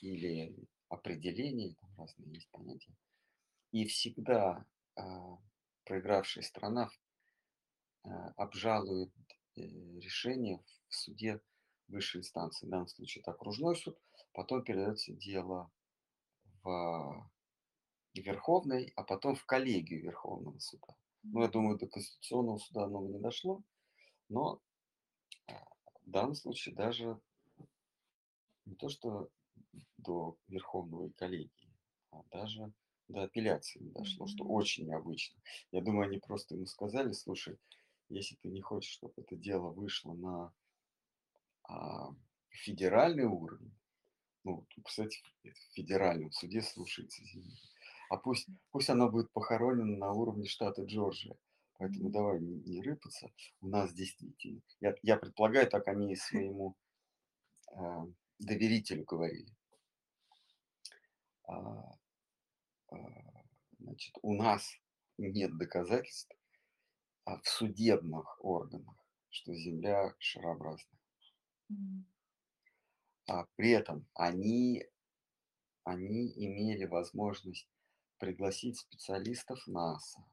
или 0.00 0.54
определение, 0.88 1.74
там 1.80 1.90
разные 1.96 2.34
есть 2.34 2.48
понятия. 2.50 2.94
И 3.72 3.86
всегда 3.86 4.64
а, 4.96 5.38
проигравшая 5.84 6.44
сторона 6.44 6.90
а, 8.04 8.28
обжалует 8.36 9.12
э, 9.56 9.62
решение 10.00 10.62
в 10.88 10.94
суде 10.94 11.40
высшей 11.88 12.20
инстанции. 12.20 12.66
В 12.66 12.70
данном 12.70 12.88
случае 12.88 13.22
это 13.22 13.32
окружной 13.32 13.76
суд, 13.76 13.98
потом 14.32 14.62
передается 14.62 15.12
дело 15.12 15.70
в 16.62 17.30
Верховный, 18.14 18.92
а 18.96 19.04
потом 19.04 19.36
в 19.36 19.44
коллегию 19.44 20.02
Верховного 20.02 20.58
суда. 20.58 20.94
Ну, 21.22 21.42
я 21.42 21.48
думаю, 21.48 21.78
до 21.78 21.86
Конституционного 21.86 22.58
суда 22.58 22.84
оно 22.84 23.06
не 23.06 23.18
дошло, 23.18 23.62
но 24.28 24.60
а, 25.48 25.64
в 26.04 26.10
данном 26.10 26.34
случае 26.34 26.74
даже 26.74 27.20
не 28.64 28.74
то, 28.76 28.88
что 28.88 29.30
до 29.96 30.36
Верховного 30.46 31.06
и 31.06 31.12
коллегии, 31.12 31.72
а 32.10 32.22
даже 32.30 32.72
до 33.08 33.22
апелляции 33.22 33.80
не 33.80 33.90
дошло, 33.90 34.26
что 34.26 34.44
Мгм. 34.44 34.52
очень 34.52 34.86
необычно. 34.86 35.40
Я 35.72 35.82
думаю, 35.82 36.08
они 36.08 36.18
просто 36.18 36.54
ему 36.54 36.66
сказали, 36.66 37.12
слушай, 37.12 37.58
если 38.08 38.36
ты 38.36 38.48
не 38.48 38.60
хочешь, 38.60 38.92
чтобы 38.92 39.14
это 39.16 39.36
дело 39.36 39.70
вышло 39.70 40.14
на 40.14 40.52
а, 41.64 42.10
федеральный 42.50 43.24
уровень, 43.24 43.74
ну, 44.44 44.66
кстати, 44.84 45.18
в 45.42 45.74
федеральном 45.74 46.32
суде 46.32 46.62
слушается 46.62 47.24
земля, 47.24 47.54
а 48.08 48.16
пусть, 48.16 48.48
пусть 48.70 48.90
оно 48.90 49.10
будет 49.10 49.30
похоронено 49.32 49.96
на 49.96 50.12
уровне 50.12 50.46
штата 50.46 50.82
Джорджия. 50.82 51.36
Поэтому 51.78 52.10
давай 52.10 52.40
не, 52.40 52.56
не 52.56 52.82
рыпаться. 52.82 53.30
У 53.60 53.68
нас 53.68 53.92
действительно, 53.92 54.60
я, 54.80 54.94
я 55.02 55.16
предполагаю, 55.16 55.68
так 55.68 55.86
они 55.86 56.12
и 56.12 56.16
своему 56.16 56.74
а, 57.70 58.06
доверителю 58.38 59.04
говорили. 59.04 59.54
А, 61.44 61.96
а, 62.90 62.96
значит, 63.78 64.16
у 64.22 64.34
нас 64.34 64.68
нет 65.18 65.56
доказательств 65.56 66.34
а, 67.24 67.38
в 67.40 67.46
судебных 67.46 68.44
органах, 68.44 68.96
что 69.30 69.54
Земля 69.54 70.14
шарообразная. 70.18 71.00
М. 71.70 72.06
А 73.28 73.46
при 73.56 73.70
этом 73.70 74.06
они, 74.14 74.84
они 75.84 76.32
имели 76.34 76.86
возможность 76.86 77.68
пригласить 78.18 78.78
специалистов 78.78 79.60
аса, 79.74 80.24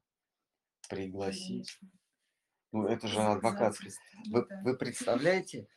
пригласить... 0.89 1.77
Конечно. 1.79 1.89
Ну, 2.71 2.87
это 2.87 3.07
же 3.07 3.21
адвокатский... 3.21 3.91
Вы, 4.29 4.45
вы 4.63 4.77
представляете, 4.77 5.67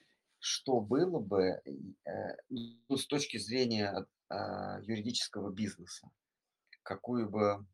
что 0.40 0.81
было 0.81 1.21
бы 1.21 1.42
э, 1.44 2.37
ну, 2.49 2.97
с 2.97 3.07
точки 3.07 3.38
зрения 3.38 4.07
а, 4.29 4.81
юридического 4.83 5.51
бизнеса? 5.53 6.11
Какую 6.83 7.29
бы 7.29 7.64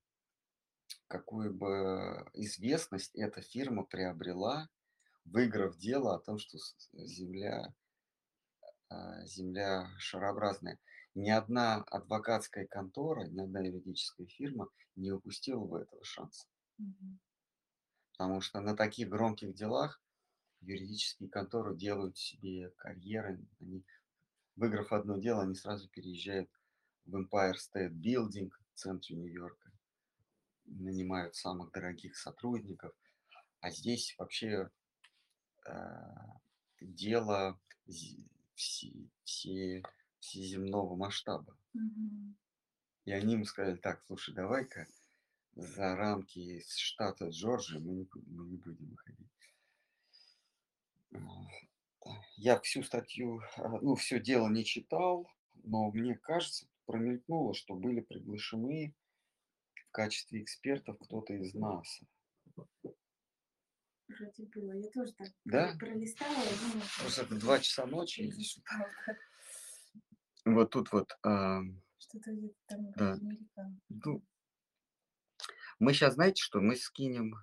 какую 1.09 1.55
бы 1.55 2.29
известность 2.35 3.14
эта 3.14 3.40
фирма 3.40 3.85
приобрела, 3.85 4.68
выиграв 5.25 5.77
дело 5.77 6.16
о 6.16 6.18
том, 6.18 6.38
что 6.38 6.59
Земля, 6.92 7.73
а, 8.88 9.25
Земля 9.27 9.88
шарообразная. 9.99 10.79
Ни 11.14 11.31
одна 11.31 11.77
адвокатская 11.77 12.66
контора, 12.66 13.27
ни 13.27 13.40
одна 13.40 13.61
юридическая 13.61 14.27
фирма 14.27 14.68
не 14.96 15.12
упустила 15.12 15.64
бы 15.64 15.81
этого 15.81 16.05
шанса. 16.05 16.46
Потому 18.12 18.40
что 18.40 18.61
на 18.61 18.77
таких 18.77 19.09
громких 19.09 19.55
делах 19.55 20.00
юридические 20.61 21.29
конторы 21.29 21.77
делают 21.77 22.16
себе 22.16 22.70
карьеры. 22.77 23.40
Они, 23.61 23.85
выиграв 24.57 24.92
одно 24.92 25.18
дело, 25.18 25.42
они 25.42 25.55
сразу 25.55 25.88
переезжают 25.88 26.50
в 27.07 27.16
Empire 27.16 27.55
State 27.55 27.92
Building 27.92 28.50
в 28.50 28.79
центре 28.79 29.16
Нью-Йорка, 29.16 29.70
нанимают 30.64 31.37
самых 31.37 31.70
дорогих 31.72 32.16
сотрудников. 32.16 32.92
А 33.61 33.70
здесь 33.70 34.14
вообще 34.18 34.70
а, 35.66 36.40
дело 36.81 37.59
все, 38.55 38.92
все, 39.24 39.83
всеземного 40.25 40.97
масштаба. 40.97 41.57
Мгм. 41.75 42.37
И 43.05 43.13
они 43.13 43.35
ему 43.35 43.45
сказали, 43.45 43.77
так, 43.77 44.03
слушай, 44.07 44.35
давай-ка 44.35 44.87
за 45.53 45.95
рамки 45.95 46.65
штата 46.67 47.29
Джорджия 47.29 47.79
мы 47.79 47.93
не, 47.95 48.09
мы 48.27 48.47
не 48.49 48.57
будем 48.57 48.87
выходить. 48.89 49.29
Я 52.37 52.59
всю 52.61 52.83
статью, 52.83 53.41
а, 53.57 53.69
ну, 53.81 53.95
все 53.95 54.19
дело 54.21 54.49
не 54.49 54.65
читал, 54.65 55.31
но 55.63 55.91
мне 55.93 56.17
кажется, 56.17 56.67
промелькнуло, 56.87 57.55
что 57.55 57.75
были 57.75 58.01
приглашены 58.01 58.95
в 59.75 59.91
качестве 59.91 60.43
экспертов 60.43 60.99
кто-то 60.99 61.35
из 61.35 61.55
НАСА. 61.55 62.07
Вроде 64.09 64.45
было. 64.47 64.73
Я 64.73 64.91
тоже 64.91 65.13
так 65.15 65.29
Да? 65.45 65.69
про- 65.79 65.87
пролистала. 65.87 66.35
думала, 66.35 66.87
Просто 67.01 67.23
это 67.23 67.37
два 67.37 67.59
часа 67.61 67.87
ночи. 67.87 68.21
или 68.23 68.43
что- 68.43 68.61
пролистала, 68.63 68.91
да. 69.07 69.15
Вот 70.46 70.70
тут 70.70 70.92
вот. 70.92 71.11
а, 71.22 71.61
Что-то 71.98 72.33
где-то 72.33 72.54
там 72.68 72.92
Да. 72.96 73.18
Ну, 73.90 74.22
мы 75.78 75.92
сейчас, 75.94 76.14
знаете, 76.14 76.42
что 76.42 76.61
мы 76.61 76.74
скинем, 76.76 77.37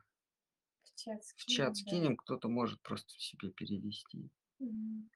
В 0.86 0.92
чат 1.02 1.24
в 1.36 1.46
чат 1.46 1.76
скинем, 1.76 1.84
да. 1.84 1.98
скинем, 2.00 2.16
кто-то 2.16 2.48
может 2.48 2.82
просто 2.82 3.14
себе 3.20 3.52
перевести. 3.52 4.30
Мгм. 4.60 5.10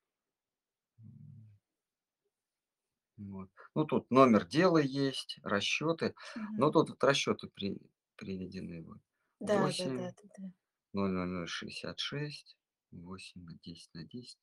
Вот. 3.18 3.50
Ну, 3.76 3.86
тут 3.86 4.12
номер 4.12 4.46
дела 4.46 4.78
есть, 4.78 5.40
расчеты. 5.44 6.16
Но 6.58 6.70
Мгм. 6.70 6.72
тут 6.72 6.90
вот 6.90 7.04
расчеты 7.04 7.48
при, 7.48 7.78
приведены. 8.16 8.84
Вот. 8.84 9.00
Да, 9.40 9.72
да, 9.78 9.90
8, 9.90 9.96
да, 9.96 10.12
да, 10.18 10.24
да. 10.38 10.52
00066, 10.94 12.58
8 12.92 13.44
на 13.46 13.56
10 13.64 13.94
на 13.94 14.06
10, 14.06 14.40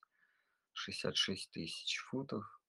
66 0.74 1.50
тысяч 1.52 1.98
футов. 1.98 2.61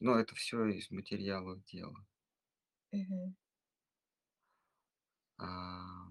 Но 0.00 0.18
это 0.18 0.34
все 0.34 0.66
из 0.66 0.90
материалов 0.90 1.62
дела. 1.64 1.94
Мгм. 2.92 3.36
А, 5.38 6.08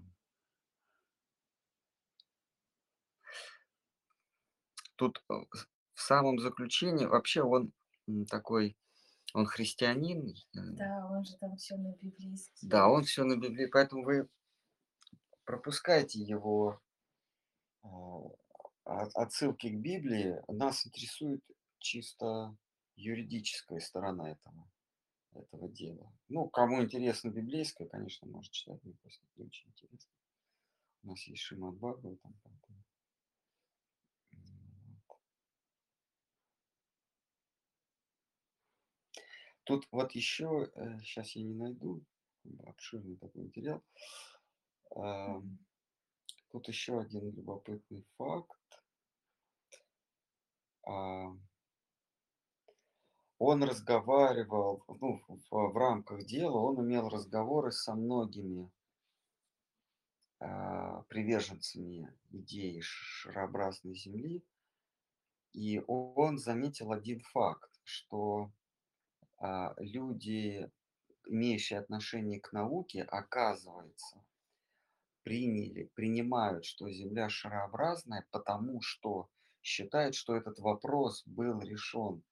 Тут 4.96 5.22
э, 5.30 5.34
с- 5.54 5.68
в 5.94 6.00
самом 6.00 6.38
заключении 6.38 7.06
вообще 7.06 7.42
он 7.42 7.72
м, 8.08 8.26
такой, 8.26 8.76
он 9.34 9.46
христианин. 9.46 10.28
э, 10.30 10.34
Да, 10.54 11.06
он 11.06 11.24
же 11.24 11.36
там 11.38 11.56
все 11.56 11.76
на 11.76 11.92
библейский. 11.96 12.68
Да, 12.68 12.88
он 12.88 13.04
все 13.04 13.24
на 13.24 13.36
Библии, 13.36 13.66
поэтому 13.66 14.04
вы 14.04 14.28
пропускайте 15.44 16.20
его 16.20 16.80
а, 17.82 17.88
от- 18.84 19.14
отсылки 19.16 19.68
к 19.68 19.80
Библии. 19.80 20.36
Нас 20.48 20.86
интересует 20.86 21.42
чисто 21.78 22.56
юридическая 22.98 23.80
сторона 23.80 24.32
этого, 24.32 24.70
этого 25.34 25.68
дела. 25.68 26.12
Ну, 26.28 26.48
кому 26.50 26.82
интересно 26.82 27.30
библейское, 27.30 27.88
конечно, 27.88 28.28
может 28.28 28.52
читать, 28.52 28.82
мне 28.84 28.94
просто 29.02 29.26
не 29.36 29.46
очень 29.46 29.70
интересно. 29.70 30.10
У 31.02 31.08
нас 31.08 31.22
есть 31.26 31.42
Шимат 31.42 31.74
Бхагаватам, 31.76 32.34
поэтому, 32.44 32.78
м, 34.32 34.40
вот. 35.08 35.18
Тут 39.64 39.86
вот 39.92 40.12
еще, 40.12 40.70
сейчас 41.02 41.36
я 41.36 41.42
не 41.44 41.54
найду, 41.54 42.02
обширный 42.66 43.16
такой 43.16 43.42
материал. 43.44 43.82
Мгм. 45.24 45.58
Тут 46.50 46.68
еще 46.68 47.00
один 47.00 47.30
любопытный 47.30 48.04
факт. 48.18 48.82
Он 53.38 53.62
разговаривал, 53.62 54.82
ну, 55.00 55.22
в, 55.28 55.50
в 55.50 55.76
рамках 55.76 56.24
дела, 56.24 56.58
он 56.58 56.80
имел 56.84 57.08
разговоры 57.08 57.70
со 57.70 57.94
многими 57.94 58.68
а, 60.40 61.02
приверженцами 61.02 62.12
идеи 62.30 62.80
шарообразной 62.80 63.94
Земли, 63.94 64.44
и 65.52 65.80
он 65.86 66.38
заметил 66.38 66.90
один 66.90 67.20
факт, 67.20 67.70
что 67.84 68.50
а, 69.38 69.74
люди, 69.78 70.68
имеющие 71.26 71.78
отношение 71.78 72.40
к 72.40 72.52
науке, 72.52 73.02
оказывается, 73.02 74.24
приняли, 75.22 75.90
принимают, 75.94 76.64
что 76.64 76.90
Земля 76.90 77.28
шарообразная, 77.28 78.26
потому 78.32 78.80
что 78.80 79.28
считают, 79.62 80.16
что 80.16 80.34
этот 80.34 80.58
вопрос 80.58 81.22
был 81.24 81.60
решен 81.60 82.24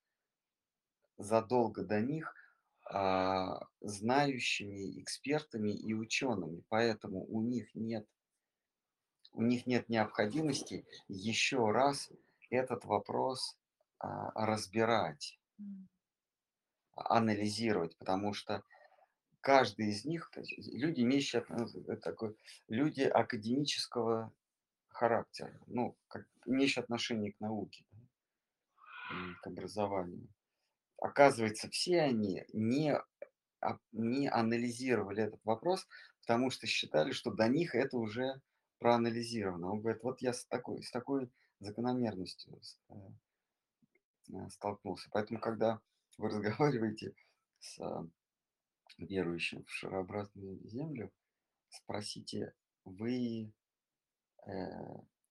задолго 1.19 1.85
до 1.85 2.01
них 2.01 2.35
а, 2.85 3.67
знающими 3.81 5.01
экспертами 5.01 5.71
и 5.71 5.93
учеными, 5.95 6.63
поэтому 6.69 7.25
у 7.27 7.43
них 7.43 7.75
нет 7.75 8.07
у 9.33 9.43
них 9.43 9.67
нет 9.67 9.89
необходимости 9.89 10.87
еще 11.09 11.71
раз 11.71 12.11
этот 12.49 12.85
вопрос 12.85 13.59
а, 13.99 14.47
разбирать, 14.47 15.39
М. 15.59 15.89
анализировать, 16.95 17.97
потому 17.99 18.33
что 18.33 18.63
каждый 19.41 19.89
из 19.91 20.05
них, 20.05 20.31
люди, 20.57 21.03
имеющие 21.03 21.43
отно- 21.43 21.69
э, 21.89 21.97
такой, 21.97 22.37
люди 22.69 23.03
академического 23.03 24.33
характера, 24.89 25.61
ну, 25.67 25.97
как, 26.09 26.27
имеющие 26.47 26.83
отношение 26.83 27.33
к 27.33 27.41
науке, 27.41 27.85
к 29.43 29.47
образованию. 29.47 30.29
Оказывается, 30.99 31.69
все 31.71 32.01
они 32.01 32.45
не, 32.53 32.99
а- 33.61 33.79
не 33.93 34.29
анализировали 34.29 35.25
этот 35.25 35.41
вопрос, 35.45 35.87
потому 36.21 36.51
что 36.51 36.67
считали, 36.67 37.13
что 37.13 37.31
до 37.31 37.49
них 37.49 37.75
это 37.75 37.97
уже 37.99 38.41
проанализировано. 38.79 39.73
Он 39.73 39.81
говорит, 39.81 40.03
вот 40.03 40.21
я 40.21 40.33
с 40.33 40.45
такой, 40.47 40.83
с 40.83 40.91
такой 40.91 41.31
закономерностью 41.61 42.61
э, 42.89 42.95
э, 44.33 44.49
столкнулся. 44.51 45.09
Поэтому, 45.13 45.41
когда 45.41 45.81
вы 46.19 46.29
разговариваете 46.29 47.15
с 47.59 47.79
верующим 48.99 49.65
в 49.65 49.71
шарообразную 49.71 50.59
землю, 50.69 51.13
спросите, 51.69 52.55
вы 52.85 53.53
э, 54.47 54.51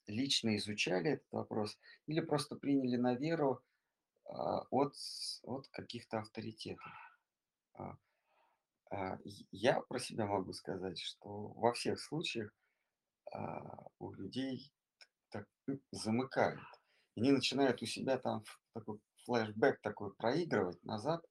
лично 0.08 0.56
изучали 0.58 1.12
этот 1.12 1.32
вопрос 1.32 1.78
или 2.08 2.20
просто 2.20 2.56
приняли 2.56 2.98
на 2.98 3.16
веру 3.16 3.64
от, 4.26 4.96
с- 4.96 5.42
от 5.44 5.68
каких-то 5.70 6.20
авторитетов? 6.20 6.92
А, 7.74 7.98
а, 8.92 9.18
Я 9.52 9.82
про 9.82 10.00
себя 10.00 10.26
могу 10.26 10.54
сказать, 10.54 11.00
что 11.00 11.48
во 11.54 11.74
всех 11.74 12.00
случаях 12.00 12.52
а, 13.32 13.86
у 14.00 14.12
людей 14.14 14.72
так 15.30 15.48
замыкает. 15.92 16.60
Они 17.16 17.32
начинают 17.32 17.82
у 17.82 17.86
себя 17.86 18.18
там 18.18 18.44
такой 18.74 19.00
флешбэк 19.26 19.82
такой 19.82 20.14
проигрывать 20.14 20.84
назад, 20.84 21.26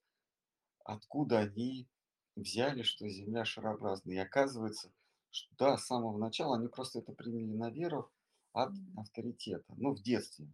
откуда 0.85 1.41
они 1.41 1.89
взяли, 2.37 2.83
что 2.83 3.09
Земля 3.09 3.45
шарообразная. 3.45 4.17
И 4.17 4.19
оказывается, 4.19 4.93
что 5.31 5.55
да, 5.59 5.77
с 5.77 5.87
самого 5.87 6.19
начала 6.19 6.57
они 6.57 6.69
просто 6.69 7.01
это 7.01 7.13
приняли 7.13 7.57
на 7.57 7.71
веру 7.71 8.11
от 8.53 8.73
авторитета. 8.97 9.75
Ну, 9.77 9.95
в 9.95 10.03
детстве 10.03 10.47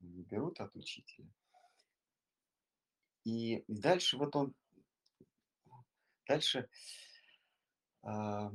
не 0.00 0.22
берут 0.22 0.60
от 0.60 0.74
учителя. 0.76 1.28
И 3.26 3.64
дальше 3.66 4.16
вот 4.18 4.36
он, 4.36 4.54
дальше 6.28 6.68
а, 8.02 8.52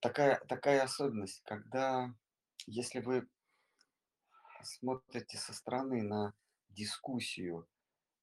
такая, 0.00 0.38
такая 0.48 0.82
особенность, 0.82 1.40
когда, 1.44 2.14
если 2.66 3.00
вы 3.00 3.26
смотрите 4.62 5.38
со 5.38 5.54
стороны 5.54 6.02
на 6.02 6.34
дискуссию 6.68 7.66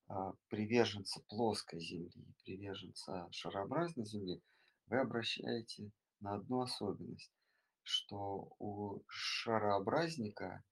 а, 0.09 0.33
приверженца 0.49 1.23
плоской 1.27 1.79
Земли, 1.79 2.23
приверженца 2.43 3.27
шарообразной 3.31 4.05
Земли, 4.05 4.43
вы 4.85 4.99
обращаете 4.99 5.89
на 6.19 6.35
одну 6.35 6.61
особенность, 6.61 7.33
что 7.81 8.53
у 8.59 9.01
шарообразника 9.07 10.63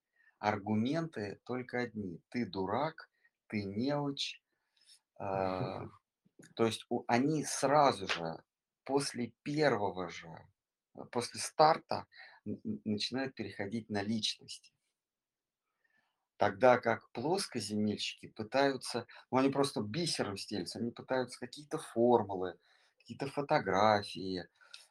аргументы 0.50 1.40
только 1.46 1.80
одни. 1.82 2.22
Ты 2.30 2.46
дурак, 2.46 3.10
ты 3.48 3.64
неуч. 3.64 4.42
а, 5.18 5.82
То 6.56 6.66
есть 6.66 6.86
у- 6.90 7.06
они 7.08 7.44
сразу 7.46 8.08
же, 8.08 8.44
после 8.86 9.34
первого 9.44 10.10
же, 10.10 10.30
э, 10.96 11.06
после 11.12 11.40
старта, 11.42 12.08
начинают 12.86 13.36
переходить 13.36 13.90
на 13.90 14.04
личности. 14.04 14.74
Тогда 16.38 16.78
как 16.80 17.10
плоскоземельщики 17.12 18.28
пытаются, 18.28 19.08
ну 19.32 19.38
они 19.38 19.50
просто 19.50 19.82
бисером 19.82 20.38
стелются, 20.38 20.80
они 20.80 20.92
пытаются 20.92 21.40
какие-то 21.40 21.78
формулы, 21.78 22.60
какие-то 23.00 23.28
фотографии, 23.28 24.46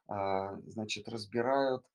а, 0.09 0.57
значит, 0.69 1.09
разбирают 1.09 1.85
а, 1.87 1.92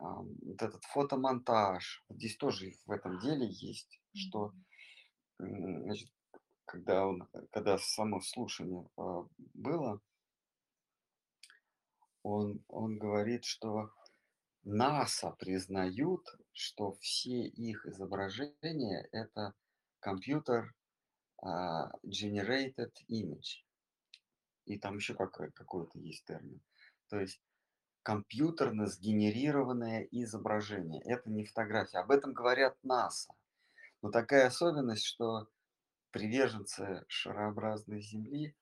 вот 0.00 0.62
этот 0.62 0.84
фотомонтаж. 0.84 2.04
Вот 2.08 2.18
Здесь 2.18 2.36
тоже 2.36 2.72
в 2.86 2.90
этом 2.90 3.18
деле 3.20 3.46
есть, 3.46 4.00
что, 4.14 4.52
значит, 5.38 6.10
когда, 6.64 7.06
он, 7.06 7.28
когда 7.50 7.78
само 7.78 8.20
слушание 8.20 8.88
а, 8.96 9.26
было, 9.54 10.00
он, 12.22 12.64
он 12.68 12.98
говорит, 12.98 13.44
что 13.44 13.90
НАСА 14.64 15.32
признают, 15.32 16.24
что 16.52 16.92
все 17.00 17.46
их 17.46 17.84
изображения 17.86 19.08
это 19.12 19.54
компьютер 19.98 20.74
а, 21.38 21.90
generated 22.06 22.92
image. 23.10 23.64
И 24.64 24.78
там 24.78 24.96
еще 24.96 25.14
какой- 25.14 25.50
какой-то 25.52 25.98
есть 25.98 26.24
термин. 26.24 26.60
То 27.08 27.18
есть 27.20 27.40
компьютерно 28.02 28.86
сгенерированное 28.86 30.02
изображение. 30.10 31.02
Это 31.02 31.30
не 31.30 31.44
фотография. 31.44 31.98
Об 31.98 32.10
этом 32.10 32.32
говорят 32.32 32.76
НАСА. 32.82 33.32
Но 34.02 34.10
такая 34.10 34.46
особенность, 34.46 35.04
что 35.04 35.48
приверженцы 36.10 37.04
шарообразной 37.08 38.00
Земли, 38.00 38.54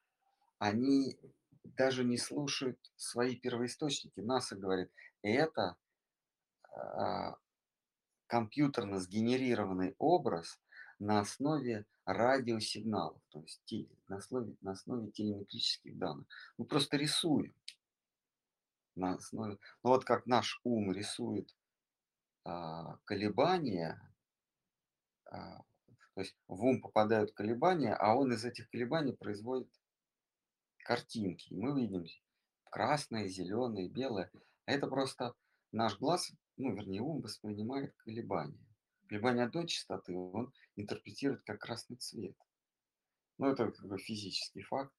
они 0.59 1.18
даже 1.64 2.05
не 2.05 2.18
слушают 2.18 2.78
свои 2.97 3.36
первоисточники. 3.36 4.20
НАСА 4.20 4.57
говорит, 4.57 4.91
это 5.22 5.76
а, 6.72 7.36
компьютерно 8.26 9.01
сгенерированный 9.01 9.95
образ 9.99 10.61
на 10.99 11.20
основе 11.20 11.86
радиосигналов, 12.05 13.20
то 13.30 13.41
есть 13.41 13.74
на 14.09 14.16
основе, 14.16 14.55
на 14.61 14.72
основе 14.72 15.11
телеметрических 15.11 15.97
данных. 15.97 16.26
Мы 16.59 16.64
просто 16.66 16.97
рисуем 16.97 17.55
на 18.95 19.14
основе, 19.14 19.59
ну 19.82 19.91
вот 19.91 20.05
как 20.05 20.26
наш 20.26 20.61
ум 20.64 20.93
рисует 20.93 21.55
а, 22.45 22.97
колебания, 23.05 24.01
а, 25.30 25.62
то 26.14 26.20
есть 26.20 26.36
в 26.49 26.64
ум 26.64 26.80
попадают 26.80 27.32
колебания, 27.32 27.95
а 27.95 28.14
он 28.14 28.32
из 28.32 28.45
этих 28.45 28.68
колебаний 28.70 29.12
производит 29.12 29.70
картинки. 30.84 31.53
И 31.53 31.57
мы 31.57 31.80
видим 31.80 32.05
красное, 32.64 33.28
зеленое, 33.28 33.88
белое. 33.88 34.30
А 34.66 34.72
это 34.72 34.86
просто 34.86 35.34
наш 35.72 35.99
глаз, 35.99 36.32
ну, 36.57 36.74
вернее, 36.74 37.01
ум 37.01 37.20
воспринимает 37.20 37.95
колебания. 37.97 38.66
Колебания 39.09 39.45
одной 39.45 39.66
частоты 39.66 40.14
он 40.14 40.53
интерпретирует 40.76 41.43
как 41.45 41.61
красный 41.61 41.97
цвет. 41.97 42.36
Ну, 43.38 43.49
это 43.49 43.70
как 43.70 43.86
бы 43.86 43.99
физический 43.99 44.62
факт. 44.62 44.95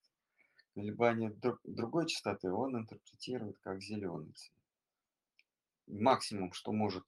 Колебания 0.74 1.30
друг- 1.30 1.60
другой 1.64 2.06
частоты 2.06 2.50
он 2.50 2.76
интерпретирует 2.76 3.58
как 3.60 3.82
зеленый 3.82 4.32
цвет. 4.32 4.58
Максимум, 5.86 6.52
что 6.52 6.72
может 6.72 7.04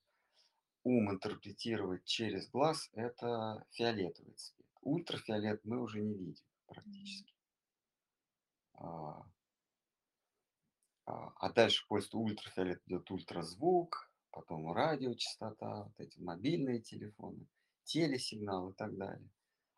ум 0.83 1.11
интерпретировать 1.11 2.05
через 2.05 2.47
глаз, 2.49 2.89
это 2.93 3.65
фиолетовый 3.71 4.33
цвет. 4.35 4.67
Ультрафиолет 4.81 5.65
мы 5.65 5.81
уже 5.81 6.01
не 6.01 6.13
видим 6.13 6.45
практически. 6.67 7.33
А, 8.75 9.25
А 11.05 11.31
а 11.35 11.51
дальше 11.51 11.85
после 11.87 12.19
ультрафиолет 12.19 12.81
идет 12.87 13.09
ультразвук, 13.11 14.11
потом 14.31 14.71
радиочастота, 14.71 15.83
вот 15.83 15.99
эти 15.99 16.19
мобильные 16.19 16.81
телефоны, 16.81 17.47
телесигнал 17.83 18.69
и 18.69 18.73
так 18.73 18.95
далее. 18.95 19.29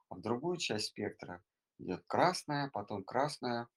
А 0.10 0.16
в 0.16 0.22
другую 0.22 0.58
часть 0.58 0.88
спектра 0.88 1.44
идет 1.80 2.06
красное, 2.08 2.70
потом 2.70 3.04
красное 3.04 3.68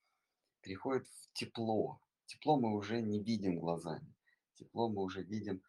переходит 0.62 1.06
в 1.08 1.32
тепло. 1.32 2.00
Тепло 2.26 2.58
мы 2.58 2.74
уже 2.74 3.00
не 3.02 3.22
видим 3.22 3.58
глазами. 3.58 4.14
Тепло 4.54 4.88
мы 4.88 5.02
уже 5.02 5.22
видим 5.22 5.62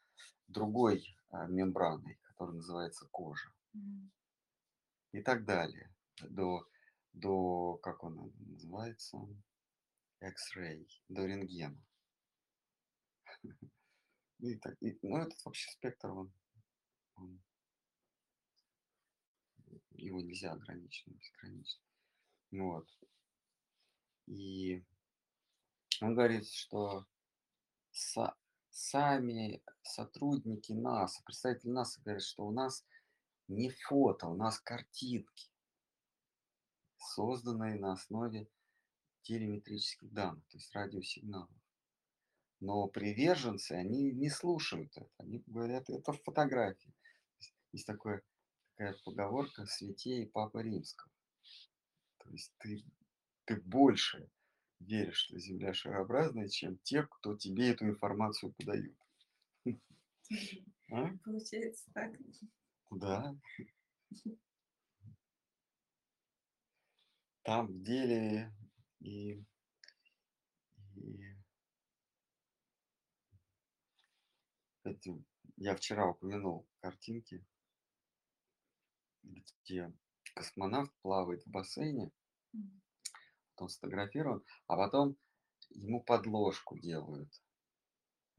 другой 0.47 1.03
а, 1.29 1.47
мембраной, 1.47 2.19
которая 2.23 2.55
называется 2.55 3.07
кожа. 3.11 3.49
И 5.11 5.21
так 5.21 5.45
далее. 5.45 5.93
До, 6.29 6.65
до 7.13 7.77
как 7.77 8.03
он 8.03 8.31
называется? 8.39 9.17
X-ray, 10.21 10.87
до 11.09 11.25
рентгена. 11.25 11.81
И 14.39 14.55
так, 14.55 14.75
и- 14.81 14.97
ну, 15.03 15.17
этот 15.17 15.43
вообще 15.45 15.69
спектр, 15.69 16.09
он, 16.09 16.33
он- 17.15 17.41
его 19.91 20.19
нельзя 20.19 20.51
ограничить, 20.51 21.07
он 21.07 21.13
безграничен. 21.13 21.79
Вот. 22.51 22.87
И 24.27 24.83
он 26.01 26.15
говорит, 26.15 26.47
что 26.47 27.05
са- 27.91 28.35
сами 28.69 29.61
сотрудники 29.81 30.71
НАСА, 30.73 31.23
представители 31.23 31.69
НАСА 31.69 32.01
говорят, 32.01 32.23
что 32.23 32.45
у 32.45 32.51
нас 32.51 32.85
не 33.47 33.69
фото, 33.69 34.27
у 34.27 34.35
нас 34.35 34.59
картинки, 34.59 35.49
созданные 36.97 37.75
на 37.79 37.93
основе 37.93 38.47
телеметрических 39.23 40.11
данных, 40.11 40.43
то 40.47 40.57
есть 40.57 40.73
радиосигналов. 40.73 41.49
Но 42.59 42.87
приверженцы, 42.87 43.73
они 43.73 44.11
не 44.11 44.29
слушают 44.29 44.95
это. 44.95 45.09
Они 45.17 45.43
говорят, 45.47 45.89
это 45.89 46.13
фотографии. 46.13 46.91
То 46.91 47.39
есть 47.39 47.55
Есть 47.71 47.87
такое, 47.87 48.23
такая 48.75 48.95
поговорка 49.03 49.65
святей 49.65 50.27
Папы 50.27 50.61
Римского. 50.61 51.11
То 52.19 52.29
есть 52.29 52.53
ты, 52.59 52.83
ты 53.51 53.61
больше 53.61 54.29
веришь, 54.79 55.17
что 55.17 55.37
Земля 55.37 55.73
шарообразная, 55.73 56.47
чем 56.47 56.77
те, 56.83 57.03
кто 57.03 57.35
тебе 57.35 57.71
эту 57.71 57.85
информацию 57.85 58.53
подают. 58.53 58.97
А? 60.93 61.09
Получается 61.23 61.89
так. 61.93 62.11
Да. 62.91 63.33
Там 67.43 67.67
в 67.67 67.81
деле 67.81 68.53
и, 68.99 69.41
и 70.95 71.35
эти, 74.83 75.23
я 75.55 75.75
вчера 75.77 76.09
упомянул 76.09 76.67
картинки, 76.81 77.45
где 79.23 79.93
космонавт 80.35 80.91
плавает 81.01 81.41
в 81.45 81.49
бассейне, 81.49 82.11
Мгм. 82.51 82.80
Потом 83.61 83.69
сфотографирован, 83.69 84.43
а 84.67 84.75
потом 84.75 85.17
ему 85.69 86.01
подложку 86.01 86.79
делают 86.79 87.29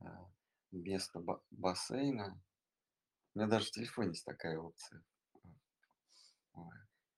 а, 0.00 0.28
вместо 0.72 1.20
ба- 1.20 1.42
бассейна. 1.50 2.40
У 3.34 3.38
меня 3.38 3.48
даже 3.48 3.66
в 3.66 3.70
телефоне 3.70 4.10
есть 4.10 4.24
такая 4.24 4.58
опция 4.58 5.02
в 6.52 6.70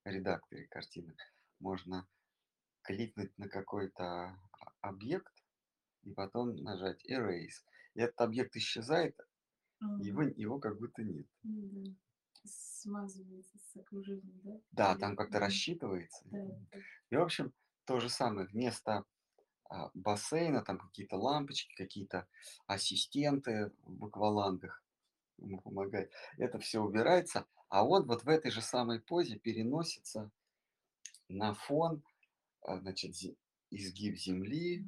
редакторе 0.04 0.66
картинок. 0.68 1.16
Можно 1.60 2.06
кликнуть 2.82 3.36
на 3.38 3.48
какой-то 3.48 4.38
объект 4.82 5.32
и 6.02 6.12
потом 6.12 6.54
нажать 6.56 7.02
Erase. 7.10 7.64
И 7.94 8.00
этот 8.00 8.20
объект 8.20 8.54
исчезает, 8.54 9.18
и 9.98 10.04
его, 10.04 10.22
его 10.22 10.58
как 10.58 10.78
будто 10.78 11.02
нет. 11.02 11.26
Да. 11.42 11.90
Смазывается 12.44 13.56
с 13.58 13.76
окружением, 13.76 14.40
да? 14.44 14.60
Да, 14.72 14.98
там 14.98 15.16
как-то 15.16 15.38
Мгм. 15.38 15.46
рассчитывается. 15.46 16.22
Да. 16.26 16.60
И, 17.08 17.16
в 17.16 17.22
общем, 17.22 17.54
то 17.84 18.00
же 18.00 18.08
самое. 18.08 18.46
Вместо 18.46 19.04
а, 19.68 19.90
бассейна 19.94 20.62
там 20.62 20.78
какие-то 20.78 21.16
лампочки, 21.16 21.74
какие-то 21.74 22.26
ассистенты 22.66 23.72
в 23.82 24.06
аквалангах 24.06 24.82
ему 25.38 25.60
помогают. 25.60 26.10
Это 26.38 26.58
все 26.58 26.80
убирается, 26.80 27.46
а 27.68 27.86
он 27.86 28.06
вот 28.06 28.24
в 28.24 28.28
этой 28.28 28.50
же 28.50 28.62
самой 28.62 29.00
позе 29.00 29.38
переносится 29.38 30.30
на 31.28 31.54
фон, 31.54 32.02
а, 32.62 32.78
значит, 32.78 33.14
изгиб 33.70 34.16
земли, 34.16 34.86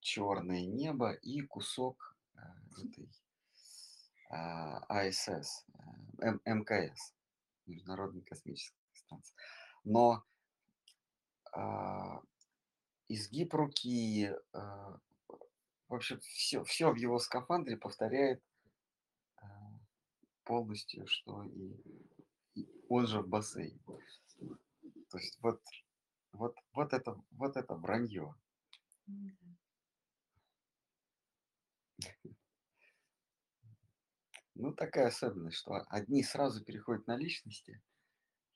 черное 0.00 0.64
небо 0.64 1.12
и 1.12 1.40
кусок 1.42 2.16
а, 2.34 2.54
этой 2.82 3.08
а, 4.30 4.78
АСС, 4.88 5.66
а, 5.74 6.26
М- 6.26 6.40
МКС, 6.44 7.14
Международной 7.66 8.22
космической 8.22 8.76
станции. 8.94 9.34
Но 9.84 10.24
изгиб 13.08 13.54
руки, 13.54 14.34
а, 14.52 14.98
в 15.88 15.94
общем, 15.94 16.20
все, 16.20 16.64
все 16.64 16.90
в 16.90 16.96
его 16.96 17.18
скафандре 17.18 17.76
повторяет 17.76 18.42
а, 19.36 19.46
полностью, 20.44 21.06
что 21.06 21.44
и, 21.44 21.76
и 22.54 22.68
он 22.88 23.06
же 23.06 23.20
в 23.20 23.28
бассейне. 23.28 23.78
То 25.10 25.18
есть 25.18 25.38
вот, 25.42 25.60
вот, 26.32 26.56
вот 26.72 26.92
это, 26.94 27.20
вот 27.32 27.56
это 27.56 27.74
вранье. 27.74 28.34
Ну, 34.54 34.72
такая 34.72 35.08
особенность, 35.08 35.58
что 35.58 35.84
одни 35.88 36.22
сразу 36.22 36.64
переходят 36.64 37.06
на 37.06 37.16
личности, 37.16 37.82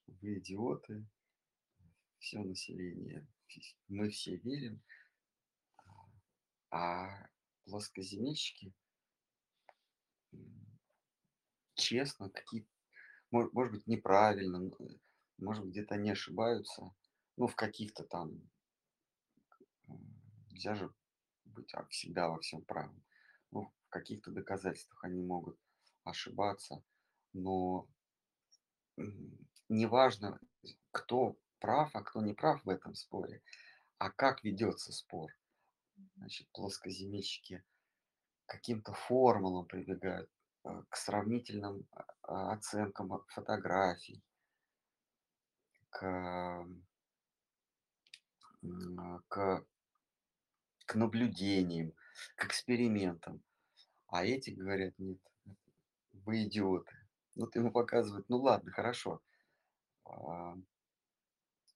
вы 0.07 0.39
идиоты, 0.39 1.05
все 2.27 2.41
население, 2.41 3.25
мы 3.87 4.11
все 4.11 4.35
верим, 4.39 4.83
а 6.73 7.29
плоскоземельщики, 7.65 8.75
м, 10.33 10.79
честно, 11.75 12.29
какие, 12.31 12.67
мо- 13.31 13.49
может 13.53 13.75
быть, 13.75 13.87
неправильно, 13.87 14.73
э, 14.81 14.85
может 15.39 15.67
где-то 15.67 15.95
они 15.95 16.11
ошибаются, 16.11 16.93
ну, 17.37 17.47
в 17.47 17.55
каких-то 17.55 18.03
там, 18.03 18.33
нельзя 20.51 20.75
же 20.75 20.93
быть 21.45 21.73
а, 21.75 21.87
всегда 21.87 22.29
во 22.29 22.41
всем 22.41 22.63
правым, 22.63 23.05
ну, 23.53 23.73
в 23.87 23.89
каких-то 23.89 24.33
доказательствах 24.33 25.05
они 25.05 25.23
могут 25.23 25.57
ошибаться, 26.03 26.83
но 27.33 27.89
неважно, 29.69 30.41
кто 30.91 31.37
прав, 31.59 31.91
а 31.95 32.03
кто 32.03 32.21
не 32.21 32.35
прав 32.35 32.65
в 32.65 32.69
этом 32.69 32.95
споре, 32.95 33.43
а 33.99 34.11
как 34.11 34.45
ведется 34.45 34.93
спор. 34.93 35.31
Значит, 36.17 36.49
плоскоземельщики 36.53 37.65
каким-то 38.47 38.93
формулам 38.93 39.67
прибегают, 39.67 40.31
э, 40.65 40.83
к 40.89 40.97
сравнительным 40.97 41.87
а, 42.23 42.53
оценкам 42.53 43.13
а, 43.13 43.25
фотографий, 43.29 44.23
к, 45.91 46.05
а, 46.05 46.67
к, 49.29 49.65
к 50.87 50.95
наблюдениям, 50.95 51.93
к 52.37 52.45
экспериментам. 52.47 53.43
А 54.09 54.25
эти 54.25 54.51
говорят, 54.51 54.99
нет, 54.99 55.21
вы 56.13 56.45
идиоты. 56.45 56.95
Вот 57.35 57.55
ему 57.57 57.71
показывают, 57.71 58.29
ну 58.29 58.39
ладно, 58.39 58.71
хорошо, 58.71 59.21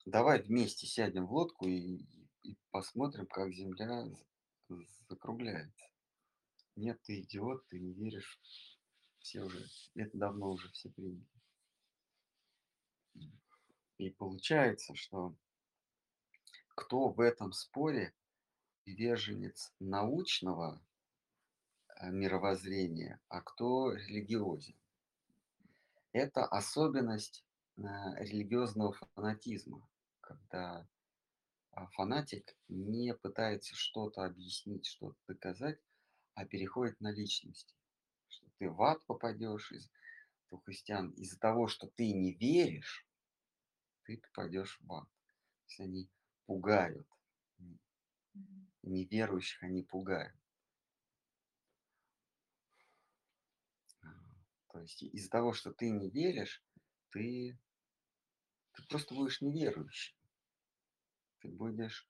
давай 0.05 0.43
вместе 0.43 0.87
сядем 0.87 1.27
в 1.27 1.33
лодку 1.33 1.67
и, 1.67 2.05
и 2.43 2.57
посмотрим, 2.71 3.27
как 3.27 3.53
Земля 3.53 4.07
закругляется. 5.09 5.87
Нет, 6.77 7.01
ты 7.03 7.21
идиот, 7.21 7.67
ты 7.69 7.81
не 7.81 7.93
веришь. 7.93 8.41
Все 9.19 9.43
уже, 9.43 9.67
это 9.95 10.17
давно 10.17 10.51
уже 10.51 10.71
все 10.71 10.89
приняли. 10.91 11.27
И 13.99 14.11
получается, 14.11 14.95
что 14.95 15.37
кто 16.75 17.11
в 17.11 17.21
этом 17.21 17.53
споре 17.53 18.15
приверженец 18.85 19.75
научного 19.79 20.83
э, 21.89 22.11
мировоззрения, 22.11 23.21
а 23.29 23.43
кто 23.43 23.93
религиозен. 23.93 24.75
Это 26.13 26.47
особенность 26.47 27.45
религиозного 27.83 28.93
фанатизма, 29.15 29.89
когда 30.21 30.87
а, 31.73 31.87
фанатик 31.89 32.57
не 32.69 33.15
пытается 33.15 33.75
что-то 33.75 34.25
объяснить, 34.25 34.87
что-то 34.87 35.19
доказать, 35.27 35.79
а 36.35 36.45
переходит 36.45 37.01
на 37.01 37.13
личности. 37.13 37.75
Что 38.29 38.47
ты 38.59 38.71
в 38.71 38.83
ад 38.83 39.05
попадешь 39.07 39.73
из 39.73 39.91
у 40.51 40.59
христиан 40.59 41.11
из-за 41.11 41.39
того, 41.39 41.69
что 41.69 41.87
ты 41.87 42.13
не 42.13 42.33
веришь, 42.35 43.07
ты 44.05 44.19
попадешь 44.19 44.79
в 44.81 44.93
ад. 44.93 45.09
То 45.09 45.65
есть 45.67 45.81
они 45.81 46.11
пугают. 46.47 47.07
Неверующих 48.83 49.63
они 49.63 49.83
пугают. 49.83 50.37
А, 54.03 54.09
То 54.73 54.81
есть 54.81 55.03
из-за 55.03 55.31
того, 55.31 55.53
что 55.53 55.73
ты 55.73 55.91
не 55.91 56.11
веришь, 56.11 56.65
ты, 57.11 57.59
ты 58.81 58.89
просто 58.89 59.15
будешь 59.15 59.41
неверующим. 59.41 60.17
Ты 61.41 61.49
будешь 61.49 62.09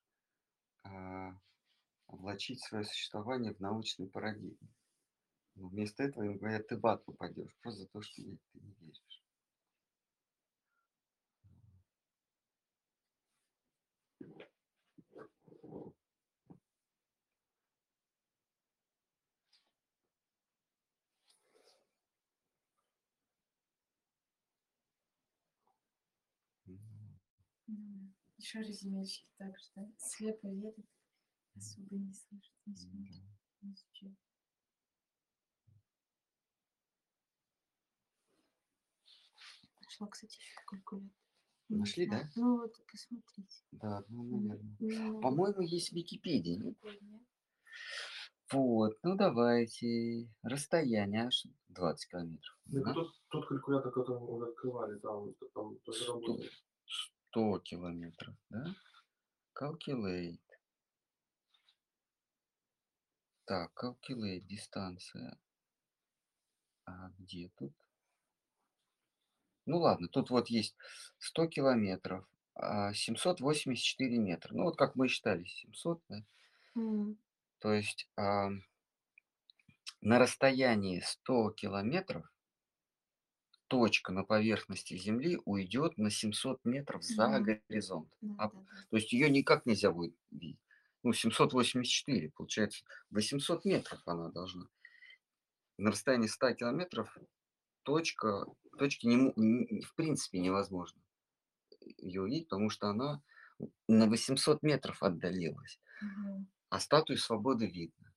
а, 0.83 1.39
влачить 2.07 2.63
свое 2.63 2.83
существование 2.83 3.53
в 3.53 3.59
научной 3.59 4.07
парадигме. 4.07 4.69
Но 5.55 5.67
вместо 5.67 6.03
этого 6.03 6.23
им 6.23 6.37
говорят, 6.37 6.67
ты 6.67 6.77
в 6.77 6.85
ад 6.85 7.03
попадешь, 7.05 7.55
просто 7.61 7.81
за 7.81 7.87
то, 7.89 8.01
что 8.01 8.21
ты 8.21 8.39
не 8.53 8.73
веришь. 8.79 9.20
Еще 28.41 28.59
реземельщики 28.63 29.29
также, 29.37 29.65
да? 29.75 29.87
Слепо 29.99 30.47
верят, 30.47 30.85
особо 31.55 31.95
не 31.95 32.11
слышат, 32.11 32.55
не 32.65 32.75
смотрят, 32.75 33.21
да. 33.21 33.67
не 33.67 33.73
изучают. 33.75 34.17
Нашла, 39.83 40.07
кстати, 40.07 40.37
еще 40.39 40.59
калькулятор. 40.65 41.15
Нашли, 41.69 42.09
да? 42.09 42.31
Ну 42.35 42.57
вот, 42.61 42.73
посмотрите. 42.91 43.63
Да, 43.73 44.03
ну, 44.09 44.41
наверное. 44.41 44.75
ну, 44.79 45.21
По-моему, 45.21 45.61
есть 45.61 45.91
в 45.91 45.95
Википедии. 45.95 46.57
нет? 46.57 46.77
Вот, 48.51 48.97
ну 49.03 49.15
давайте. 49.15 50.27
Расстояние 50.41 51.27
аж 51.27 51.45
20 51.69 52.09
километров. 52.09 52.59
Ну, 52.65 52.83
Да? 52.83 52.93
тот, 52.93 53.13
тот 53.29 53.47
калькулятор, 53.47 53.91
который 53.91 54.19
мы 54.19 54.49
открывали, 54.49 54.97
там, 54.99 55.31
там 55.53 55.77
тоже 55.81 56.07
работает. 56.07 56.51
100 57.31 57.59
километров, 57.59 58.35
да? 58.49 58.75
Calculate. 59.57 60.39
Так, 63.45 63.71
calculate 63.73 64.41
дистанция. 64.41 65.37
А 66.85 67.09
где 67.17 67.49
тут? 67.57 67.73
Ну 69.65 69.77
ладно, 69.77 70.07
тут 70.09 70.29
вот 70.29 70.49
есть 70.49 70.75
100 71.19 71.47
километров, 71.47 72.27
а, 72.55 72.93
784 72.93 74.17
метра. 74.17 74.53
Ну 74.53 74.63
вот 74.63 74.77
как 74.77 74.95
мы 74.95 75.07
считали, 75.07 75.45
700, 75.45 76.01
да? 76.09 76.23
М, 76.75 77.17
То 77.59 77.71
есть 77.71 78.09
ам, 78.17 78.63
на 80.01 80.19
расстоянии 80.19 80.99
100 80.99 81.51
километров 81.51 82.30
точка 83.71 84.11
на 84.11 84.23
поверхности 84.23 84.97
Земли 84.97 85.39
уйдет 85.45 85.97
на 85.97 86.09
700 86.11 86.59
метров 86.65 87.03
за 87.03 87.27
Мгм. 87.27 87.45
горизонт. 87.69 88.09
Да, 88.21 88.35
А, 88.37 88.49
да, 88.49 88.59
да. 88.59 88.85
то 88.89 88.97
есть 88.97 89.13
ее 89.13 89.29
никак 89.29 89.65
нельзя 89.65 89.91
будет 89.91 90.15
видеть. 90.31 90.59
Ну, 91.03 91.13
784, 91.13 92.31
получается, 92.35 92.83
800 93.09 93.65
метров 93.65 94.01
она 94.05 94.29
должна. 94.29 94.67
На 95.77 95.91
расстоянии 95.91 96.27
100 96.27 96.53
километров 96.53 97.17
точка, 97.83 98.45
точки 98.77 99.07
не, 99.07 99.81
в 99.83 99.95
принципе 99.95 100.39
невозможно 100.39 101.01
ее 101.97 102.23
увидеть, 102.23 102.49
потому 102.49 102.69
что 102.69 102.89
она 102.89 103.21
на 103.87 104.07
800 104.07 104.63
метров 104.63 105.03
отдалилась. 105.03 105.79
Мгм. 106.01 106.45
А 106.69 106.79
статую 106.79 107.17
свободы 107.17 107.67
видно. 107.67 108.13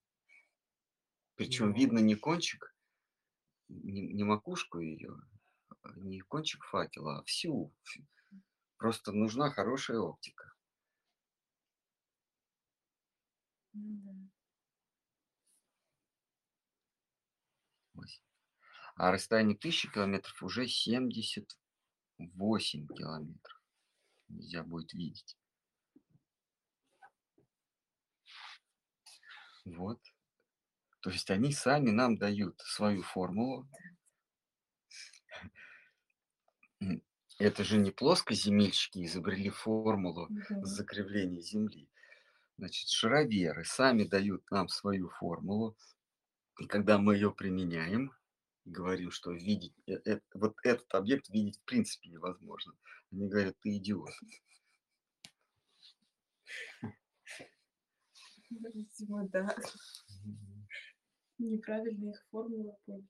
Причем 1.37 1.69
Ну, 1.69 1.75
видно 1.75 2.01
не 2.01 2.17
кончик, 2.17 2.75
не, 3.69 4.03
не 4.15 4.25
макушку 4.25 4.81
ее, 4.81 5.17
не 5.97 6.21
кончик 6.21 6.65
факела, 6.65 7.19
а 7.19 7.25
всю. 7.25 7.73
Просто 8.77 9.13
нужна 9.13 9.51
хорошая 9.51 9.99
оптика. 9.99 10.53
Ну 13.73 13.97
да. 14.05 14.13
А 18.97 19.11
расстояние 19.11 19.57
1000 19.57 19.91
километров 19.91 20.41
уже 20.43 20.69
78 20.69 22.87
километров. 22.89 23.63
Нельзя 24.29 24.63
будет 24.63 24.93
видеть. 24.93 25.37
Вот. 29.65 30.01
То 31.01 31.11
есть 31.11 31.31
они 31.31 31.53
сами 31.53 31.91
нам 31.91 32.17
дают 32.17 32.61
свою 32.61 33.03
формулу. 33.03 33.69
М, 36.81 37.03
Это 37.41 37.65
же 37.65 37.79
не 37.79 37.91
плоскоземельщики 37.91 39.05
изобрели 39.05 39.51
формулу 39.51 40.29
Мгм. 40.31 40.61
закривления 40.61 41.41
Земли. 41.41 41.89
Значит, 42.59 42.89
шароверы 42.91 43.65
сами 43.65 44.05
дают 44.05 44.51
нам 44.51 44.69
свою 44.69 45.09
формулу, 45.11 45.77
и 46.61 46.67
когда 46.67 46.99
мы 46.99 47.15
ее 47.17 47.33
применяем, 47.33 48.13
говорим, 48.67 49.11
что 49.11 49.33
видеть, 49.33 49.75
э- 49.87 50.01
э- 50.07 50.21
вот 50.35 50.57
этот 50.65 50.95
объект 50.95 51.29
видеть 51.31 51.59
в 51.61 51.65
принципе 51.65 52.11
невозможно. 52.11 52.75
Они 53.13 53.29
говорят, 53.29 53.57
ты 53.61 53.77
идиот. 53.79 54.13
Видимо, 58.51 59.29
да. 59.29 59.55
Мгм. 60.25 60.67
Неправильно 61.39 62.11
их 62.11 62.25
формула 62.31 62.77
понял. 62.87 63.07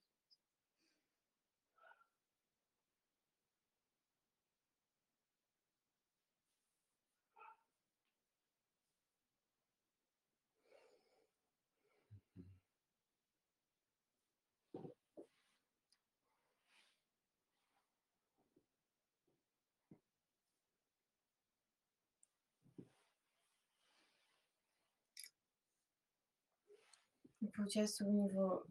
Получается, 27.55 28.05
у 28.05 28.11
него 28.11 28.65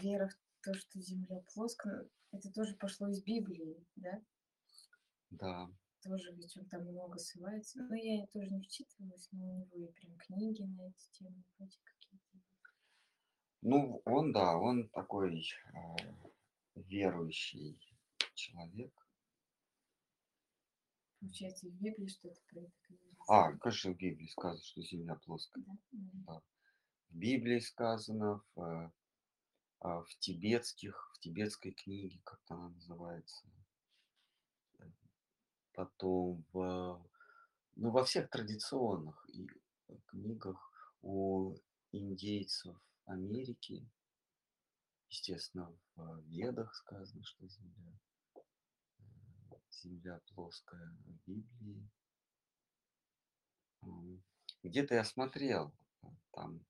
вера 0.00 0.28
в 0.28 0.64
то, 0.64 0.74
что 0.74 1.00
Земля 1.00 1.42
плоская, 1.54 2.08
это 2.32 2.50
тоже 2.52 2.74
пошло 2.76 3.08
из 3.08 3.22
Библии, 3.22 3.84
да? 3.96 4.22
Да. 5.30 5.70
Тоже 6.02 6.32
ведь 6.32 6.56
он 6.56 6.66
там 6.66 6.82
много 6.82 7.18
ссылается. 7.18 7.82
Но 7.82 7.94
я 7.96 8.26
тоже 8.28 8.50
не 8.50 8.62
вчитывалась, 8.62 9.28
но 9.32 9.44
у 9.44 9.56
него 9.56 9.76
и 9.76 9.92
прям 9.92 10.16
книги 10.18 10.62
на 10.62 10.88
эти 10.88 11.10
темы 11.12 11.42
вроде 11.58 11.76
какие-то. 11.84 12.38
Ну, 13.62 14.00
он, 14.04 14.32
да, 14.32 14.56
он 14.56 14.88
такой 14.90 15.42
э, 15.42 15.96
верующий 16.76 17.78
человек. 18.34 18.92
Получается, 21.20 21.66
и 21.66 21.70
в 21.70 21.80
Библии 21.80 22.06
что-то 22.06 22.40
про 22.48 22.60
это 22.60 22.72
говорится. 22.88 23.24
А, 23.26 23.52
конечно, 23.58 23.92
в 23.92 23.96
Библии 23.96 24.28
сказано, 24.28 24.62
что 24.62 24.82
Земля 24.82 25.16
плоская. 25.16 25.64
Да? 25.64 25.72
Да. 25.92 26.42
В 27.10 27.16
Библии 27.16 27.58
сказано, 27.60 28.42
в, 28.54 28.60
э, 28.60 28.90
а, 29.80 30.02
в 30.02 30.18
тибетских, 30.18 31.12
в 31.14 31.20
тибетской 31.20 31.72
книге, 31.72 32.20
как 32.24 32.40
она 32.48 32.68
называется. 32.68 33.46
Э, 34.78 34.90
Потом 35.72 36.44
в, 36.52 37.08
ну, 37.76 37.90
во 37.90 38.04
всех 38.04 38.28
традиционных 38.28 39.28
и 39.30 39.48
книгах 40.06 40.72
у 41.02 41.56
индейцев 41.92 42.76
Америки, 43.06 43.88
естественно, 45.08 45.72
в 45.94 46.20
Ведах 46.26 46.74
сказано, 46.74 47.24
что 47.24 47.46
Земля, 47.48 47.98
э, 48.34 49.56
Земля 49.70 50.20
плоская, 50.34 50.90
в 51.06 51.30
Библии. 51.30 51.88
Где-то 54.62 54.94
я 54.94 55.04
смотрел, 55.04 55.72
э, 56.02 56.06
там 56.32 56.66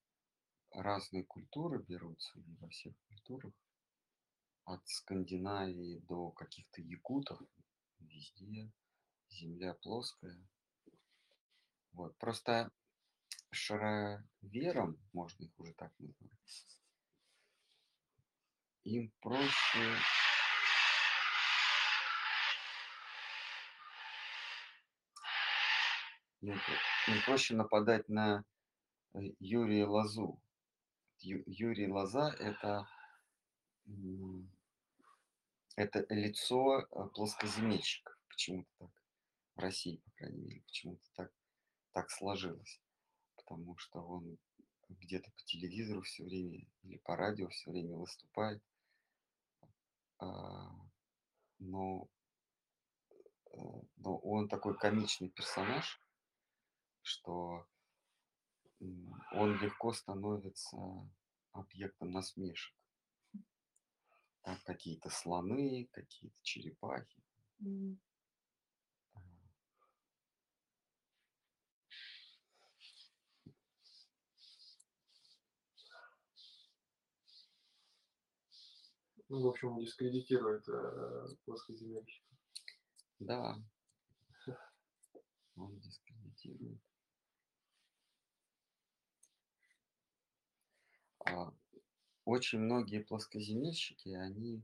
разные 0.72 1.24
культуры 1.24 1.82
берутся, 1.82 2.38
и 2.38 2.56
во 2.60 2.68
всех 2.68 2.94
культурах, 3.08 3.52
от 4.64 4.86
Скандинавии 4.86 6.00
до 6.00 6.30
каких-то 6.30 6.82
якутов, 6.82 7.40
везде 8.00 8.70
земля 9.30 9.74
плоская. 9.74 10.38
Вот. 11.92 12.16
Просто 12.18 12.70
шароверам, 13.50 14.98
можно 15.12 15.44
их 15.44 15.58
уже 15.58 15.72
так 15.74 15.92
назвать, 15.98 16.30
им 18.84 19.12
проще 19.20 19.98
им, 26.40 26.60
им 27.08 27.22
проще 27.24 27.54
нападать 27.54 28.08
на 28.08 28.44
э, 29.14 29.18
Юрия 29.40 29.86
Лозу. 29.86 30.40
Юрий 31.20 31.88
Лоза 31.88 32.30
это 32.38 32.86
это 35.78 36.04
лицо 36.12 36.80
э, 36.80 37.08
плоскоземельщиков. 37.14 38.16
Почему-то 38.28 38.68
так. 38.78 38.90
В 39.54 39.60
России, 39.60 39.98
по 39.98 40.10
крайней 40.10 40.42
мере, 40.42 40.62
почему-то 40.62 41.04
так, 41.14 41.32
так 41.92 42.10
сложилось. 42.10 42.80
Потому 43.36 43.76
что 43.78 44.00
он 44.00 44.38
где-то 44.88 45.30
по 45.30 45.42
телевизору 45.44 46.02
все 46.02 46.24
время 46.24 46.66
или 46.82 46.98
по 46.98 47.14
радио 47.14 47.48
все 47.48 47.70
время 47.70 47.96
выступает. 47.96 48.60
А, 50.18 50.70
Но, 51.60 52.08
э, 53.52 53.58
но 53.96 54.18
он 54.18 54.48
такой 54.48 54.76
комичный 54.76 55.28
персонаж, 55.28 56.00
что 57.02 57.66
он 58.80 59.58
легко 59.60 59.92
становится 59.92 60.76
объектом 61.52 62.10
насмешек. 62.12 62.74
Там 64.42 64.56
какие-то 64.64 65.10
слоны, 65.10 65.88
какие-то 65.92 66.38
черепахи. 66.42 67.22
Ну, 79.30 79.42
в 79.42 79.46
общем, 79.48 79.72
он 79.72 79.80
дискредитирует 79.80 80.66
э, 80.68 81.26
плоскоземельщиков. 81.44 82.38
Да, 83.18 83.56
он 85.56 85.78
дискредитирует. 85.80 86.80
Очень 92.24 92.60
многие 92.60 93.00
плоскоземельщики, 93.00 94.10
они 94.10 94.62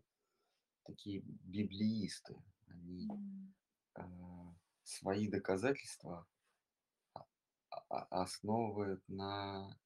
такие 0.85 1.21
библеисты. 1.21 2.37
Они 2.67 3.09
а, 3.95 4.55
свои 4.83 5.29
доказательства 5.29 6.27
а- 7.15 7.25
а- 7.71 8.23
основывают 8.23 9.03
на 9.09 9.79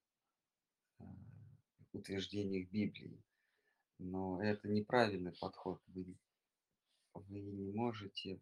а, 0.98 1.04
утверждениях 1.92 2.68
Библии. 2.70 3.22
Но 3.98 4.42
это 4.42 4.68
неправильный 4.68 5.32
подход. 5.40 5.80
Вы, 5.88 6.16
вы 7.14 7.40
не 7.40 7.72
можете 7.72 8.40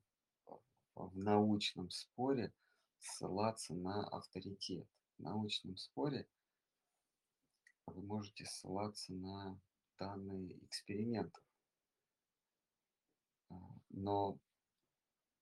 в 0.94 1.16
научном 1.16 1.90
споре 1.90 2.52
ссылаться 2.98 3.74
на 3.74 4.06
авторитет. 4.08 4.88
В 5.18 5.22
научном 5.22 5.76
споре 5.76 6.26
можете 8.16 8.46
ссылаться 8.46 9.12
на 9.12 9.60
данные 9.98 10.56
экспериментов. 10.64 11.44
А, 13.50 13.54
Но 13.90 14.38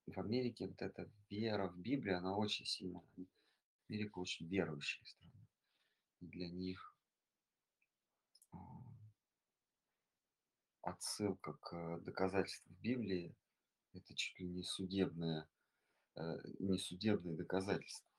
в 0.07 0.19
Америке 0.19 0.67
вот 0.67 0.83
эта 0.83 1.09
вера 1.31 1.69
в 1.69 1.79
Библию, 1.79 2.19
она 2.19 2.37
очень 2.37 2.67
сильна. 2.67 3.01
Америка 3.89 4.19
очень 4.19 4.49
верующая 4.49 5.05
страна. 5.07 5.47
И 6.21 6.27
для 6.27 6.49
них 6.51 6.97
а, 8.51 8.59
отсылка 10.83 11.53
к 11.53 12.01
доказательствам 12.01 12.75
Библии 12.81 13.37
это 13.93 14.13
чуть 14.17 14.41
ли 14.41 14.49
не 14.49 14.65
судебное, 14.65 15.49
э, 16.17 16.21
не 16.59 16.79
судебное 16.79 17.37
доказательство. 17.37 18.11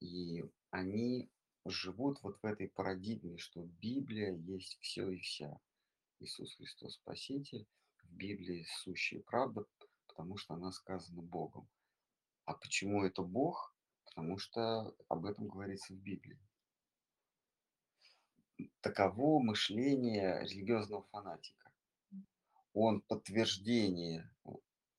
И 0.00 0.42
они 0.70 1.30
живут 1.64 2.22
вот 2.22 2.40
в 2.42 2.46
этой 2.46 2.68
парадигме, 2.68 3.38
что 3.38 3.62
Библия 3.80 4.32
есть 4.32 4.78
все 4.80 5.08
и 5.10 5.18
вся. 5.18 5.58
Иисус 6.20 6.54
Христос 6.56 6.94
Спаситель, 6.94 7.66
в 8.02 8.12
Библии 8.12 8.66
сущая 8.82 9.20
правда, 9.22 9.66
потому 10.06 10.36
что 10.36 10.54
она 10.54 10.72
сказана 10.72 11.22
Богом. 11.22 11.68
А 12.44 12.54
почему 12.54 13.04
это 13.04 13.22
Бог? 13.22 13.74
Потому 14.04 14.38
что 14.38 14.94
об 15.08 15.26
этом 15.26 15.48
говорится 15.48 15.92
в 15.92 15.96
Библии. 15.96 16.38
Таково 18.80 19.42
мышление 19.42 20.42
религиозного 20.42 21.02
фанатика. 21.04 21.72
Он 22.74 23.00
подтверждение 23.00 24.30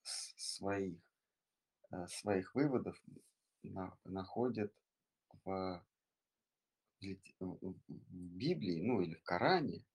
своих, 0.04 1.00
э, 1.92 2.08
своих 2.08 2.54
выводов 2.56 3.02
на- 3.64 3.98
находит 4.04 4.74
в, 5.44 5.86
в- 7.40 7.60
в- 7.62 7.76
Библии, 8.10 8.82
ну 8.82 9.02
или 9.02 9.16
в 9.16 9.24
Коране, 9.24 9.86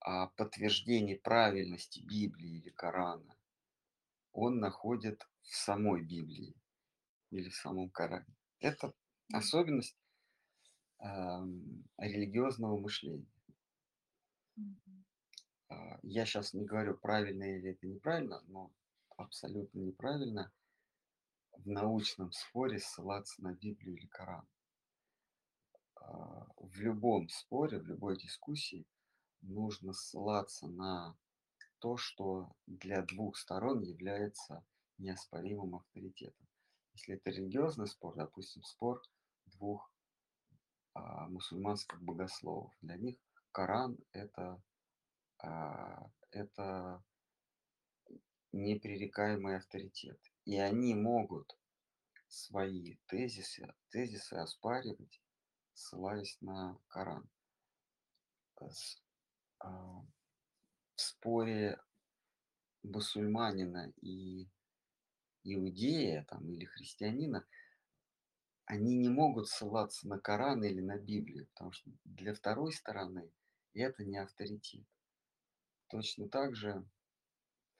а, 0.00 0.26
подтверждение 0.28 1.16
правильности 1.18 2.00
Библии 2.00 2.58
или 2.58 2.70
Корана 2.70 3.36
он 4.34 4.58
находит 4.58 5.26
в 5.42 5.54
самой 5.54 6.02
Библии 6.02 6.54
или 7.30 7.48
в 7.48 7.54
самом 7.54 7.88
Коране. 7.90 8.26
Это 8.58 8.92
особенность 9.32 9.96
ам, 10.98 11.84
религиозного 11.98 12.78
мышления. 12.78 13.32
А, 15.68 15.98
Я 16.02 16.26
сейчас 16.26 16.52
не 16.52 16.64
говорю, 16.64 16.96
правильно 16.98 17.44
или 17.44 17.70
это 17.72 17.86
неправильно, 17.86 18.42
но 18.48 18.72
абсолютно 19.16 19.78
неправильно 19.78 20.52
в 21.52 21.66
научном 21.68 22.32
споре 22.32 22.80
ссылаться 22.80 23.40
на 23.42 23.54
Библию 23.54 23.96
или 23.96 24.06
Коран. 24.06 24.46
А, 26.06 26.46
В 26.58 26.76
любом 26.80 27.28
споре, 27.28 27.78
в 27.78 27.86
любой 27.86 28.18
дискуссии 28.18 28.86
нужно 29.40 29.92
ссылаться 29.92 30.66
на 30.68 31.16
то, 31.78 31.96
что 31.96 32.54
для 32.66 33.02
двух 33.02 33.36
сторон 33.36 33.82
является 33.82 34.64
неоспоримым 34.98 35.76
авторитетом. 35.76 36.46
Если 36.92 37.16
это 37.16 37.30
религиозный 37.30 37.88
спор, 37.88 38.14
допустим, 38.16 38.62
спор 38.62 39.02
двух 39.46 39.90
а, 40.94 41.28
мусульманских 41.28 42.00
богословов, 42.02 42.72
для 42.80 42.96
них 42.96 43.16
Коран 43.52 43.98
это, 44.12 44.62
а, 45.38 46.10
это 46.30 47.02
непререкаемый 48.52 49.56
авторитет. 49.56 50.20
И 50.44 50.58
они 50.58 50.94
могут 50.94 51.56
свои 52.28 52.96
тезисы, 53.06 53.72
тезисы 53.90 54.34
оспаривать, 54.34 55.20
ссылаясь 55.74 56.38
на 56.40 56.78
Коран. 56.88 57.28
С- 58.60 59.02
а, 59.60 60.04
В 60.96 61.00
споре 61.00 61.80
мусульманина 62.82 63.92
и 64.00 64.48
иудея 65.42 66.24
там, 66.28 66.48
или 66.48 66.64
христианина, 66.64 67.46
они 68.66 68.96
не 68.96 69.08
могут 69.08 69.48
ссылаться 69.48 70.08
на 70.08 70.18
Коран 70.18 70.64
или 70.64 70.80
на 70.80 70.98
Библию, 70.98 71.46
потому 71.48 71.72
что 71.72 71.90
для 72.04 72.32
второй 72.32 72.72
стороны 72.72 73.30
это 73.74 74.04
не 74.04 74.16
авторитет. 74.16 74.86
Точно 75.88 76.28
так 76.28 76.54
же, 76.54 76.86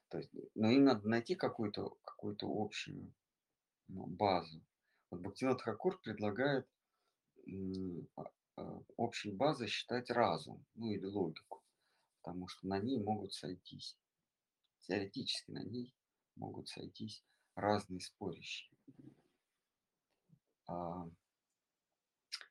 то 0.09 0.18
есть, 0.18 0.30
но 0.55 0.70
им 0.70 0.84
надо 0.84 1.09
найти 1.09 1.34
какую-то 1.34 1.97
какую 2.05 2.36
общую 2.42 3.14
ну, 3.88 4.07
базу. 4.07 4.62
Вот 5.11 5.20
Бхактивинод 5.20 5.62
Хакур 5.62 6.01
предлагает 6.01 6.68
общей 8.97 9.30
базой 9.32 9.68
считать 9.68 10.11
разум, 10.11 10.64
ну 10.74 10.90
или 10.90 11.05
логику, 11.05 11.62
потому 12.22 12.49
что 12.49 12.66
на 12.66 12.78
ней 12.78 12.99
могут 13.03 13.32
сойтись, 13.32 13.97
теоретически 14.82 15.51
на 15.51 15.64
ней 15.64 15.92
могут 16.36 16.68
сойтись 16.68 17.22
разные 17.55 18.01
спорящие. 18.01 18.70
А, 20.66 21.09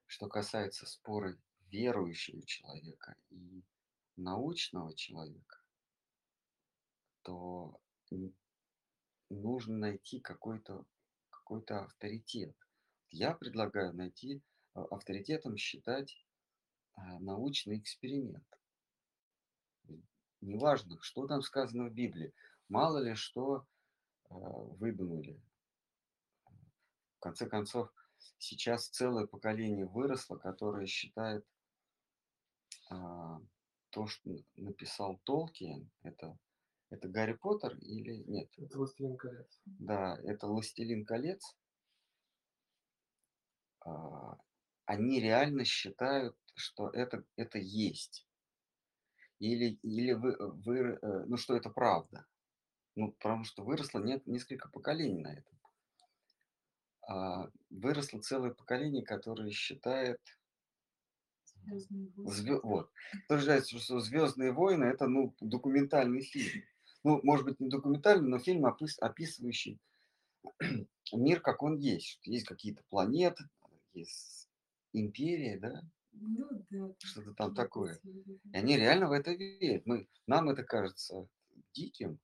Что 0.05 0.27
касается 0.27 0.85
спора 0.85 1.37
верующего 1.69 2.43
человека 2.45 3.15
и 3.29 3.63
научного 4.15 4.95
человека, 4.95 5.63
то 7.23 7.79
нужно 9.29 9.77
найти 9.77 10.19
какой-то 10.19 10.85
какой-то 11.29 11.83
авторитет. 11.83 12.55
Я 13.09 13.33
предлагаю 13.33 13.93
найти 13.93 14.41
а, 14.41 14.52
авторитетом 14.73 15.57
считать 15.57 16.25
а, 16.95 17.19
научный 17.19 17.77
эксперимент. 17.77 18.45
Неважно, 20.41 20.97
что 21.01 21.27
там 21.27 21.41
сказано 21.41 21.89
в 21.89 21.93
Библии. 21.93 22.33
Мало 22.69 22.97
ли 22.99 23.15
что 23.15 23.65
а, 24.29 24.35
выдумали. 24.35 25.39
В 27.17 27.19
конце 27.19 27.47
концов, 27.47 27.89
сейчас 28.37 28.89
целое 28.89 29.27
поколение 29.27 29.85
выросло, 29.85 30.37
которое 30.37 30.85
считает 30.87 31.45
а, 32.89 33.39
то, 33.91 34.07
что 34.07 34.29
написал 34.55 35.19
Толкиен, 35.23 35.89
это, 36.01 36.37
это 36.89 37.07
Гарри 37.07 37.33
Поттер 37.33 37.77
или 37.77 38.23
нет? 38.27 38.51
Это 38.57 38.77
«Властелин 38.77 39.17
колец». 39.17 39.61
Да, 39.65 40.17
это 40.23 40.47
«Властелин 40.47 41.05
колец». 41.05 41.55
Они 44.87 45.21
реально 45.21 45.63
считают, 45.63 46.35
что 46.55 46.89
это, 46.89 47.23
это 47.37 47.57
есть. 47.57 48.25
Или, 49.39 49.79
или 49.81 50.13
вы, 50.13 50.35
вы, 50.39 50.77
э, 51.01 51.25
ну, 51.27 51.37
что 51.37 51.55
это 51.55 51.69
правда. 51.69 52.25
Ну, 52.95 53.13
потому 53.13 53.43
что 53.45 53.63
выросло 53.63 53.99
нет, 53.99 54.27
несколько 54.27 54.69
поколений 54.69 55.21
на 55.21 55.33
этом. 55.33 55.59
А, 57.07 57.49
Выросло 57.69 58.19
целое 58.19 58.51
поколение, 58.53 59.03
которое 59.05 59.51
считает, 59.51 60.19
Звездные 61.65 62.07
войны. 62.15 62.31
звё- 62.31 62.61
вот, 62.63 62.91
считает, 63.27 63.79
что 63.79 63.99
«Звездные 63.99 64.51
войны» 64.51 64.85
это, 64.85 65.07
ну, 65.07 65.35
документальный 65.41 66.21
фильм. 66.21 66.63
Ну, 67.03 67.19
может 67.23 67.45
быть, 67.45 67.59
не 67.59 67.69
документальный, 67.69 68.29
но 68.29 68.39
фильм, 68.39 68.65
опис- 68.65 68.99
описывающий 68.99 69.79
мир, 71.13 71.41
как 71.41 71.63
он 71.63 71.77
есть. 71.77 72.19
Есть 72.25 72.47
какие-то 72.47 72.83
планеты, 72.89 73.45
есть 73.93 74.42
империя, 74.93 75.59
да, 75.59 75.81
Ну 76.11 76.65
да. 76.69 76.93
что-то 76.99 77.33
там 77.33 77.53
такое. 77.55 77.99
И 78.03 78.57
они 78.57 78.77
реально 78.77 79.07
в 79.09 79.11
это 79.11 79.31
верят. 79.31 79.85
Мы, 79.85 80.07
нам 80.27 80.49
это 80.49 80.63
кажется 80.63 81.27
диким, 81.73 82.19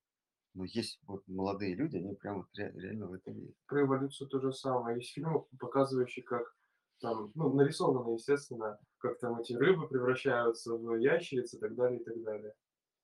но 0.54 0.64
есть 0.64 0.98
вот 1.02 1.26
молодые 1.28 1.74
люди, 1.74 1.96
они 1.98 2.14
прям 2.14 2.38
вот 2.38 2.48
ре- 2.54 2.72
реально 2.74 3.08
в 3.08 3.12
это 3.12 3.30
верят. 3.30 3.54
Про 3.66 3.82
эволюцию 3.82 4.28
то 4.28 4.40
же 4.40 4.52
самое. 4.52 4.96
Есть 4.98 5.12
фильмы, 5.12 5.42
показывающие, 5.58 6.24
как 6.24 6.54
там, 7.00 7.30
ну, 7.34 7.52
нарисованы, 7.54 8.14
естественно, 8.14 8.78
как 8.98 9.18
там 9.20 9.40
эти 9.40 9.52
рыбы 9.54 9.88
превращаются 9.88 10.74
в 10.74 10.96
ящериц 10.96 11.54
и 11.54 11.58
так 11.58 11.74
далее, 11.74 12.00
и 12.00 12.04
так 12.04 12.22
далее. 12.22 12.54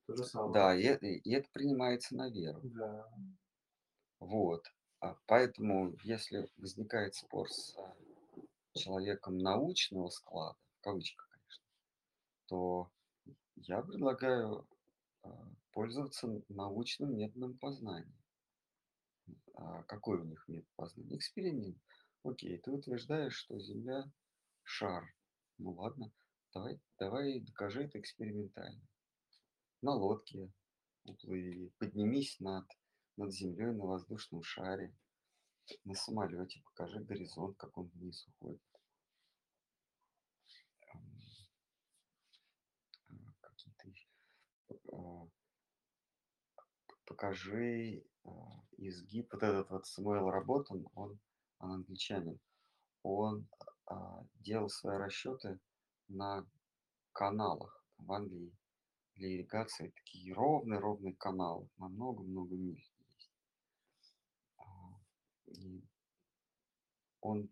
То 0.07 0.15
же 0.17 0.25
самое. 0.25 0.53
Да, 0.53 0.77
и, 0.77 0.83
это- 0.83 1.07
и 1.07 1.31
это 1.33 1.49
принимается 1.53 2.15
на 2.17 2.31
веру. 2.31 2.61
Да. 2.63 3.09
Вот. 4.21 4.65
А 5.01 5.17
Поэтому, 5.27 5.95
если 6.03 6.49
возникает 6.57 7.15
спор 7.15 7.51
с 7.51 7.77
человеком 8.77 9.39
научного 9.39 10.09
склада, 10.11 10.59
в 10.79 10.81
кавычках, 10.83 11.29
конечно, 11.31 11.65
то 12.47 12.91
я 13.57 13.83
предлагаю 13.83 14.67
а, 15.23 15.29
пользоваться 15.73 16.43
научным 16.49 17.17
методом 17.17 17.59
познания. 17.59 18.17
А 19.55 19.83
какой 19.85 20.21
у 20.21 20.25
них 20.25 20.45
метод 20.49 20.71
познания? 20.77 21.17
Эксперимент. 21.17 21.79
Окей, 22.23 22.59
ты 22.59 22.71
утверждаешь, 22.71 23.35
что 23.35 23.59
Земля 23.59 24.05
шар. 24.63 25.05
Ну 25.59 25.73
ладно, 25.73 26.13
давай, 26.53 26.81
давай 26.99 27.41
докажи 27.41 27.85
это 27.85 27.99
экспериментально. 27.99 28.83
На 29.83 29.95
лодке 29.95 30.51
уплыви, 31.05 31.73
поднимись 31.79 32.41
над, 32.41 32.67
над 33.17 33.33
землей 33.33 33.73
на 33.73 33.87
воздушном 33.87 34.43
шаре, 34.43 34.95
на 35.85 35.95
самолете, 35.95 36.63
покажи 36.65 37.01
горизонт, 37.01 37.57
как 37.57 37.77
он 37.79 37.89
вниз 37.95 38.27
уходит. 38.29 38.63
Ам, 40.95 41.01
а, 43.11 43.33
Какие-то 43.41 43.93
а, 44.93 45.29
покажи 47.05 48.05
а, 48.25 48.31
изгиб. 48.79 49.33
Вот 49.33 49.43
этот 49.43 49.71
вот 49.71 49.87
Самуэл 49.87 50.31
Работан, 50.31 50.87
он, 50.95 51.19
он 51.59 51.71
англичанин, 51.73 52.39
он 53.03 53.49
а, 53.87 54.25
делал 54.41 54.69
свои 54.69 54.99
расчеты 54.99 55.59
на 56.09 56.47
каналах 57.13 57.85
в 57.99 58.13
Англии 58.13 58.53
для 59.15 59.35
ирригации. 59.35 59.91
Такие 59.91 60.35
ровные-ровные 60.35 61.15
каналы 61.15 61.69
на 61.79 61.89
много-много 61.89 62.55
миль 62.55 62.85
есть. 63.09 63.31
А, 64.59 64.65
И 65.47 65.83
он 67.27 67.51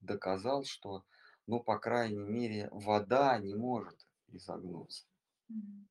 доказал, 0.00 0.64
что, 0.64 1.04
ну, 1.46 1.60
по 1.60 1.78
крайней 1.78 2.24
мере, 2.24 2.68
вода 2.72 3.38
не 3.38 3.54
может 3.54 4.06
изогнуться. 4.28 5.06
Мгм. 5.48 5.88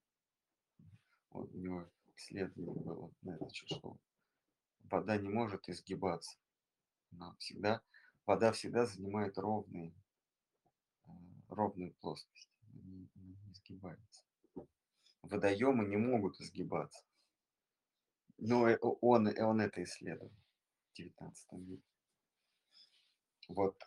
Вот 1.29 1.53
у 1.53 1.57
него 1.57 1.89
исследование 2.15 2.73
было 2.73 3.11
на 3.21 3.35
это, 3.35 3.49
что 3.53 3.97
вода 4.83 5.17
не 5.17 5.29
может 5.29 5.69
изгибаться. 5.69 6.37
Она 7.11 7.35
всегда, 7.39 7.81
вода 8.25 8.51
всегда 8.51 8.85
занимает 8.85 9.37
ровные, 9.37 9.93
э, 11.05 11.09
ровную 11.49 11.93
плоскость. 12.01 12.49
Не, 12.73 13.09
не 13.15 13.51
изгибается. 13.51 14.23
Водоемы 15.21 15.85
не 15.85 15.97
могут 15.97 16.39
изгибаться. 16.41 17.05
Но 18.37 18.67
э, 18.67 18.77
он, 18.81 19.27
э, 19.27 19.43
он 19.43 19.61
это 19.61 19.83
исследовал 19.83 20.33
в 20.89 20.97
19 20.97 21.51
веке. 21.67 21.90
Вот 23.53 23.77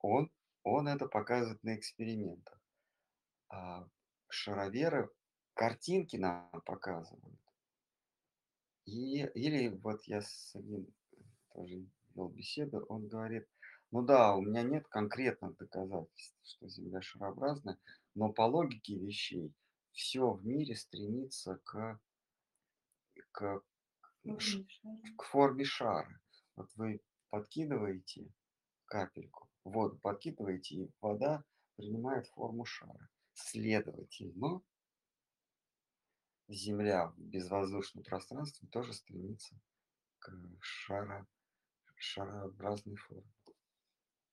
он, 0.00 0.30
он 0.62 0.88
это 0.88 1.06
показывает 1.06 1.62
на 1.62 1.76
экспериментах. 1.76 2.60
А 3.48 3.88
шароверы 4.28 5.10
картинки 5.54 6.16
нам 6.16 6.50
показывают. 6.64 7.40
И, 8.84 9.20
или 9.34 9.68
вот 9.68 10.02
я 10.04 10.22
с 10.22 10.54
одним 10.54 10.86
тоже 11.52 11.86
вел 12.14 12.28
беседу, 12.28 12.84
он 12.88 13.08
говорит, 13.08 13.46
ну 13.90 14.02
да, 14.02 14.34
у 14.34 14.42
меня 14.42 14.62
нет 14.62 14.88
конкретных 14.88 15.56
доказательств, 15.56 16.36
что 16.42 16.68
Земля 16.68 17.00
шарообразная, 17.00 17.78
но 18.14 18.32
по 18.32 18.42
логике 18.42 18.98
вещей 18.98 19.54
все 19.92 20.32
в 20.32 20.44
мире 20.44 20.74
стремится 20.74 21.60
к, 21.64 22.00
к, 23.30 23.62
шара. 24.38 24.64
к 25.16 25.22
форме 25.24 25.64
шара. 25.64 26.20
Вот 26.56 26.70
вы 26.76 27.02
подкидываете 27.30 28.32
капельку, 28.92 29.48
воду 29.64 29.96
подкидываете, 29.96 30.74
и 30.74 30.90
вода 31.00 31.42
принимает 31.76 32.26
форму 32.26 32.66
шара. 32.66 33.08
Следовательно, 33.32 34.60
Земля 36.46 37.06
в 37.06 37.18
безвоздушном 37.18 38.04
пространстве 38.04 38.68
тоже 38.68 38.92
стремится 38.92 39.58
к 40.18 40.30
шара, 40.60 41.26
шарообразной 41.96 42.96
форме. 42.96 43.32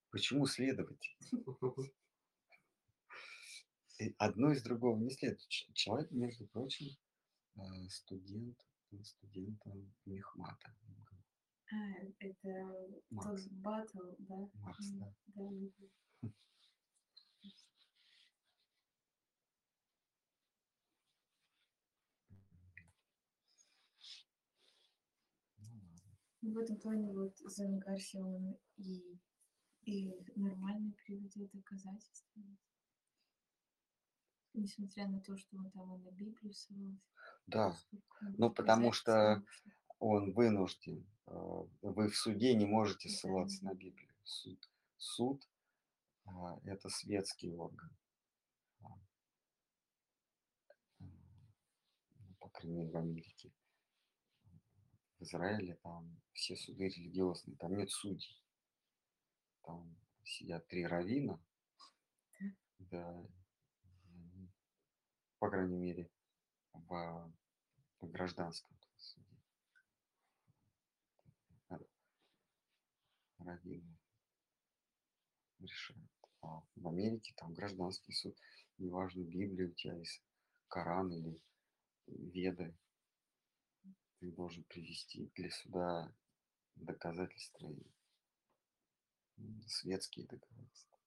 Почему 0.10 0.45
следовательно? 0.45 1.45
Одно 4.18 4.51
из 4.51 4.62
другого 4.62 4.97
не 4.97 5.12
следует. 5.12 5.47
Человек, 5.47 6.12
между 6.12 6.47
прочим, 6.47 6.88
э, 7.55 7.62
студент, 7.89 8.60
студентом 9.03 9.93
Мехмата. 10.05 10.76
А, 11.72 11.76
это 12.20 12.99
Макс. 13.11 13.28
тот 13.28 13.51
батл, 13.51 14.15
да? 14.20 14.49
Макс, 14.55 14.89
да. 14.93 15.13
Да. 15.36 15.43
Ну. 15.43 16.34
В 26.41 26.57
этом 26.57 26.78
плане 26.78 27.13
вот 27.13 27.38
Зен 27.38 27.78
Гарсия, 27.80 28.24
он 28.24 28.57
и, 28.78 29.20
и 29.84 30.11
нормально 30.36 30.93
приводит 31.05 31.51
доказательства. 31.51 32.41
Несмотря 34.53 35.07
на 35.07 35.22
то, 35.22 35.38
что 35.38 35.57
он 35.57 35.70
там 35.70 35.93
и 35.93 36.03
на 36.03 36.11
Библию 36.11 36.51
ссылался. 36.53 37.03
Да, 37.45 37.76
ну 38.38 38.49
потому 38.49 38.91
что. 38.91 39.43
Он 39.99 40.33
вынужден. 40.33 41.05
э, 41.27 41.63
Вы 41.81 42.09
в 42.09 42.15
суде 42.17 42.55
не 42.55 42.65
можете 42.65 43.09
ссылаться 43.09 43.63
на 43.65 43.73
Библию. 43.73 44.09
Суд, 44.23 44.69
суд 44.97 45.47
а, 46.25 46.59
это 46.65 46.89
светский 46.89 47.51
орган. 47.55 47.89
А, 48.83 48.87
ну, 50.99 51.07
по 52.39 52.47
крайней 52.49 52.77
мере, 52.77 52.91
в 52.91 52.95
Америке. 52.97 53.51
В 55.19 55.21
Израиле 55.23 55.75
там 55.75 56.17
все 56.33 56.55
суды 56.55 56.89
религиозные, 56.89 57.55
там 57.57 57.77
нет 57.77 57.91
судей. 57.91 58.41
Там 59.63 59.95
сидят 60.25 60.67
три 60.67 60.85
равина, 60.85 61.39
да, 62.79 63.23
по 65.39 65.49
крайней 65.49 65.75
мере, 65.77 66.09
в, 66.73 67.31
в 68.01 68.11
гражданском 68.11 68.77
суде. 68.97 69.25
р- 71.71 71.85
Раввины 73.39 73.97
решают. 75.59 76.11
А 76.41 76.61
в 76.75 76.87
Америке 76.87 77.33
там 77.37 77.53
гражданский 77.53 78.13
суд, 78.13 78.37
неважно, 78.77 79.23
Библия 79.23 79.67
у 79.67 79.73
тебя 79.73 79.95
есть, 79.95 80.21
Коран 80.67 81.11
или 81.11 81.41
Веды, 82.07 82.75
ты 84.19 84.31
должен 84.31 84.63
привести 84.63 85.31
для 85.35 85.49
суда 85.51 86.13
доказательства 86.75 87.69
и 89.37 89.67
светские 89.67 90.25
доказательства. 90.27 90.97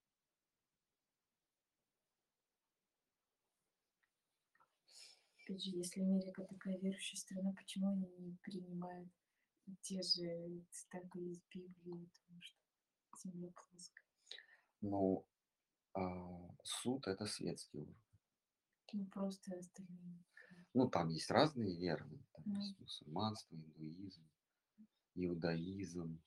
Опять 5.38 5.62
же, 5.64 5.70
если 5.70 6.00
Америка 6.00 6.44
такая 6.44 6.78
верующая 6.78 7.18
страна, 7.18 7.52
почему 7.52 7.90
они 7.90 8.06
не 8.16 8.36
принимают 8.42 9.10
те 9.82 10.02
же 10.02 10.62
цитаты 10.70 11.18
из 11.20 11.40
Библии, 11.50 12.08
потому 12.12 12.42
что 12.42 12.56
земля 13.22 13.50
плоская. 13.50 14.06
Ну, 14.80 15.26
а, 15.94 16.54
суд 16.64 17.06
это 17.06 17.26
светский 17.26 17.78
уровень. 17.78 17.96
Ну, 18.92 19.06
просто 19.06 19.56
остальные. 19.56 20.22
Ну, 20.74 20.88
там 20.88 21.08
есть 21.08 21.30
разные 21.30 21.76
веры, 21.76 22.08
там 22.32 22.44
Ну. 22.46 22.56
есть 22.60 22.78
мусульманство, 22.80 23.54
индуизм, 23.54 24.28
иудаизм, 25.14 26.22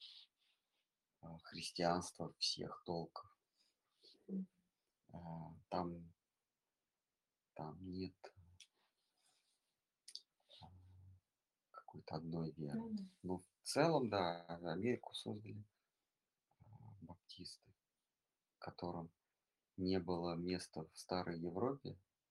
а, 1.22 1.38
христианство 1.40 2.34
всех 2.40 2.82
толков. 2.86 3.26
А, 5.14 5.54
Там, 5.70 6.14
там 7.54 7.78
нет 7.92 8.16
а, 10.62 10.68
какой-то 12.06 12.16
одной 12.16 12.52
веры. 12.52 12.78
Ну, 12.78 12.90
да. 12.90 13.04
Но 13.24 13.38
в 13.38 13.44
целом, 13.64 14.10
да, 14.10 14.46
Америку 14.46 15.14
создали 15.14 15.64
а, 16.68 16.94
баптисты, 17.02 17.70
которым 18.60 19.10
не 19.78 20.00
было 20.00 20.36
места 20.36 20.86
в 20.94 20.98
старой 20.98 21.40
Европе, 21.40 21.98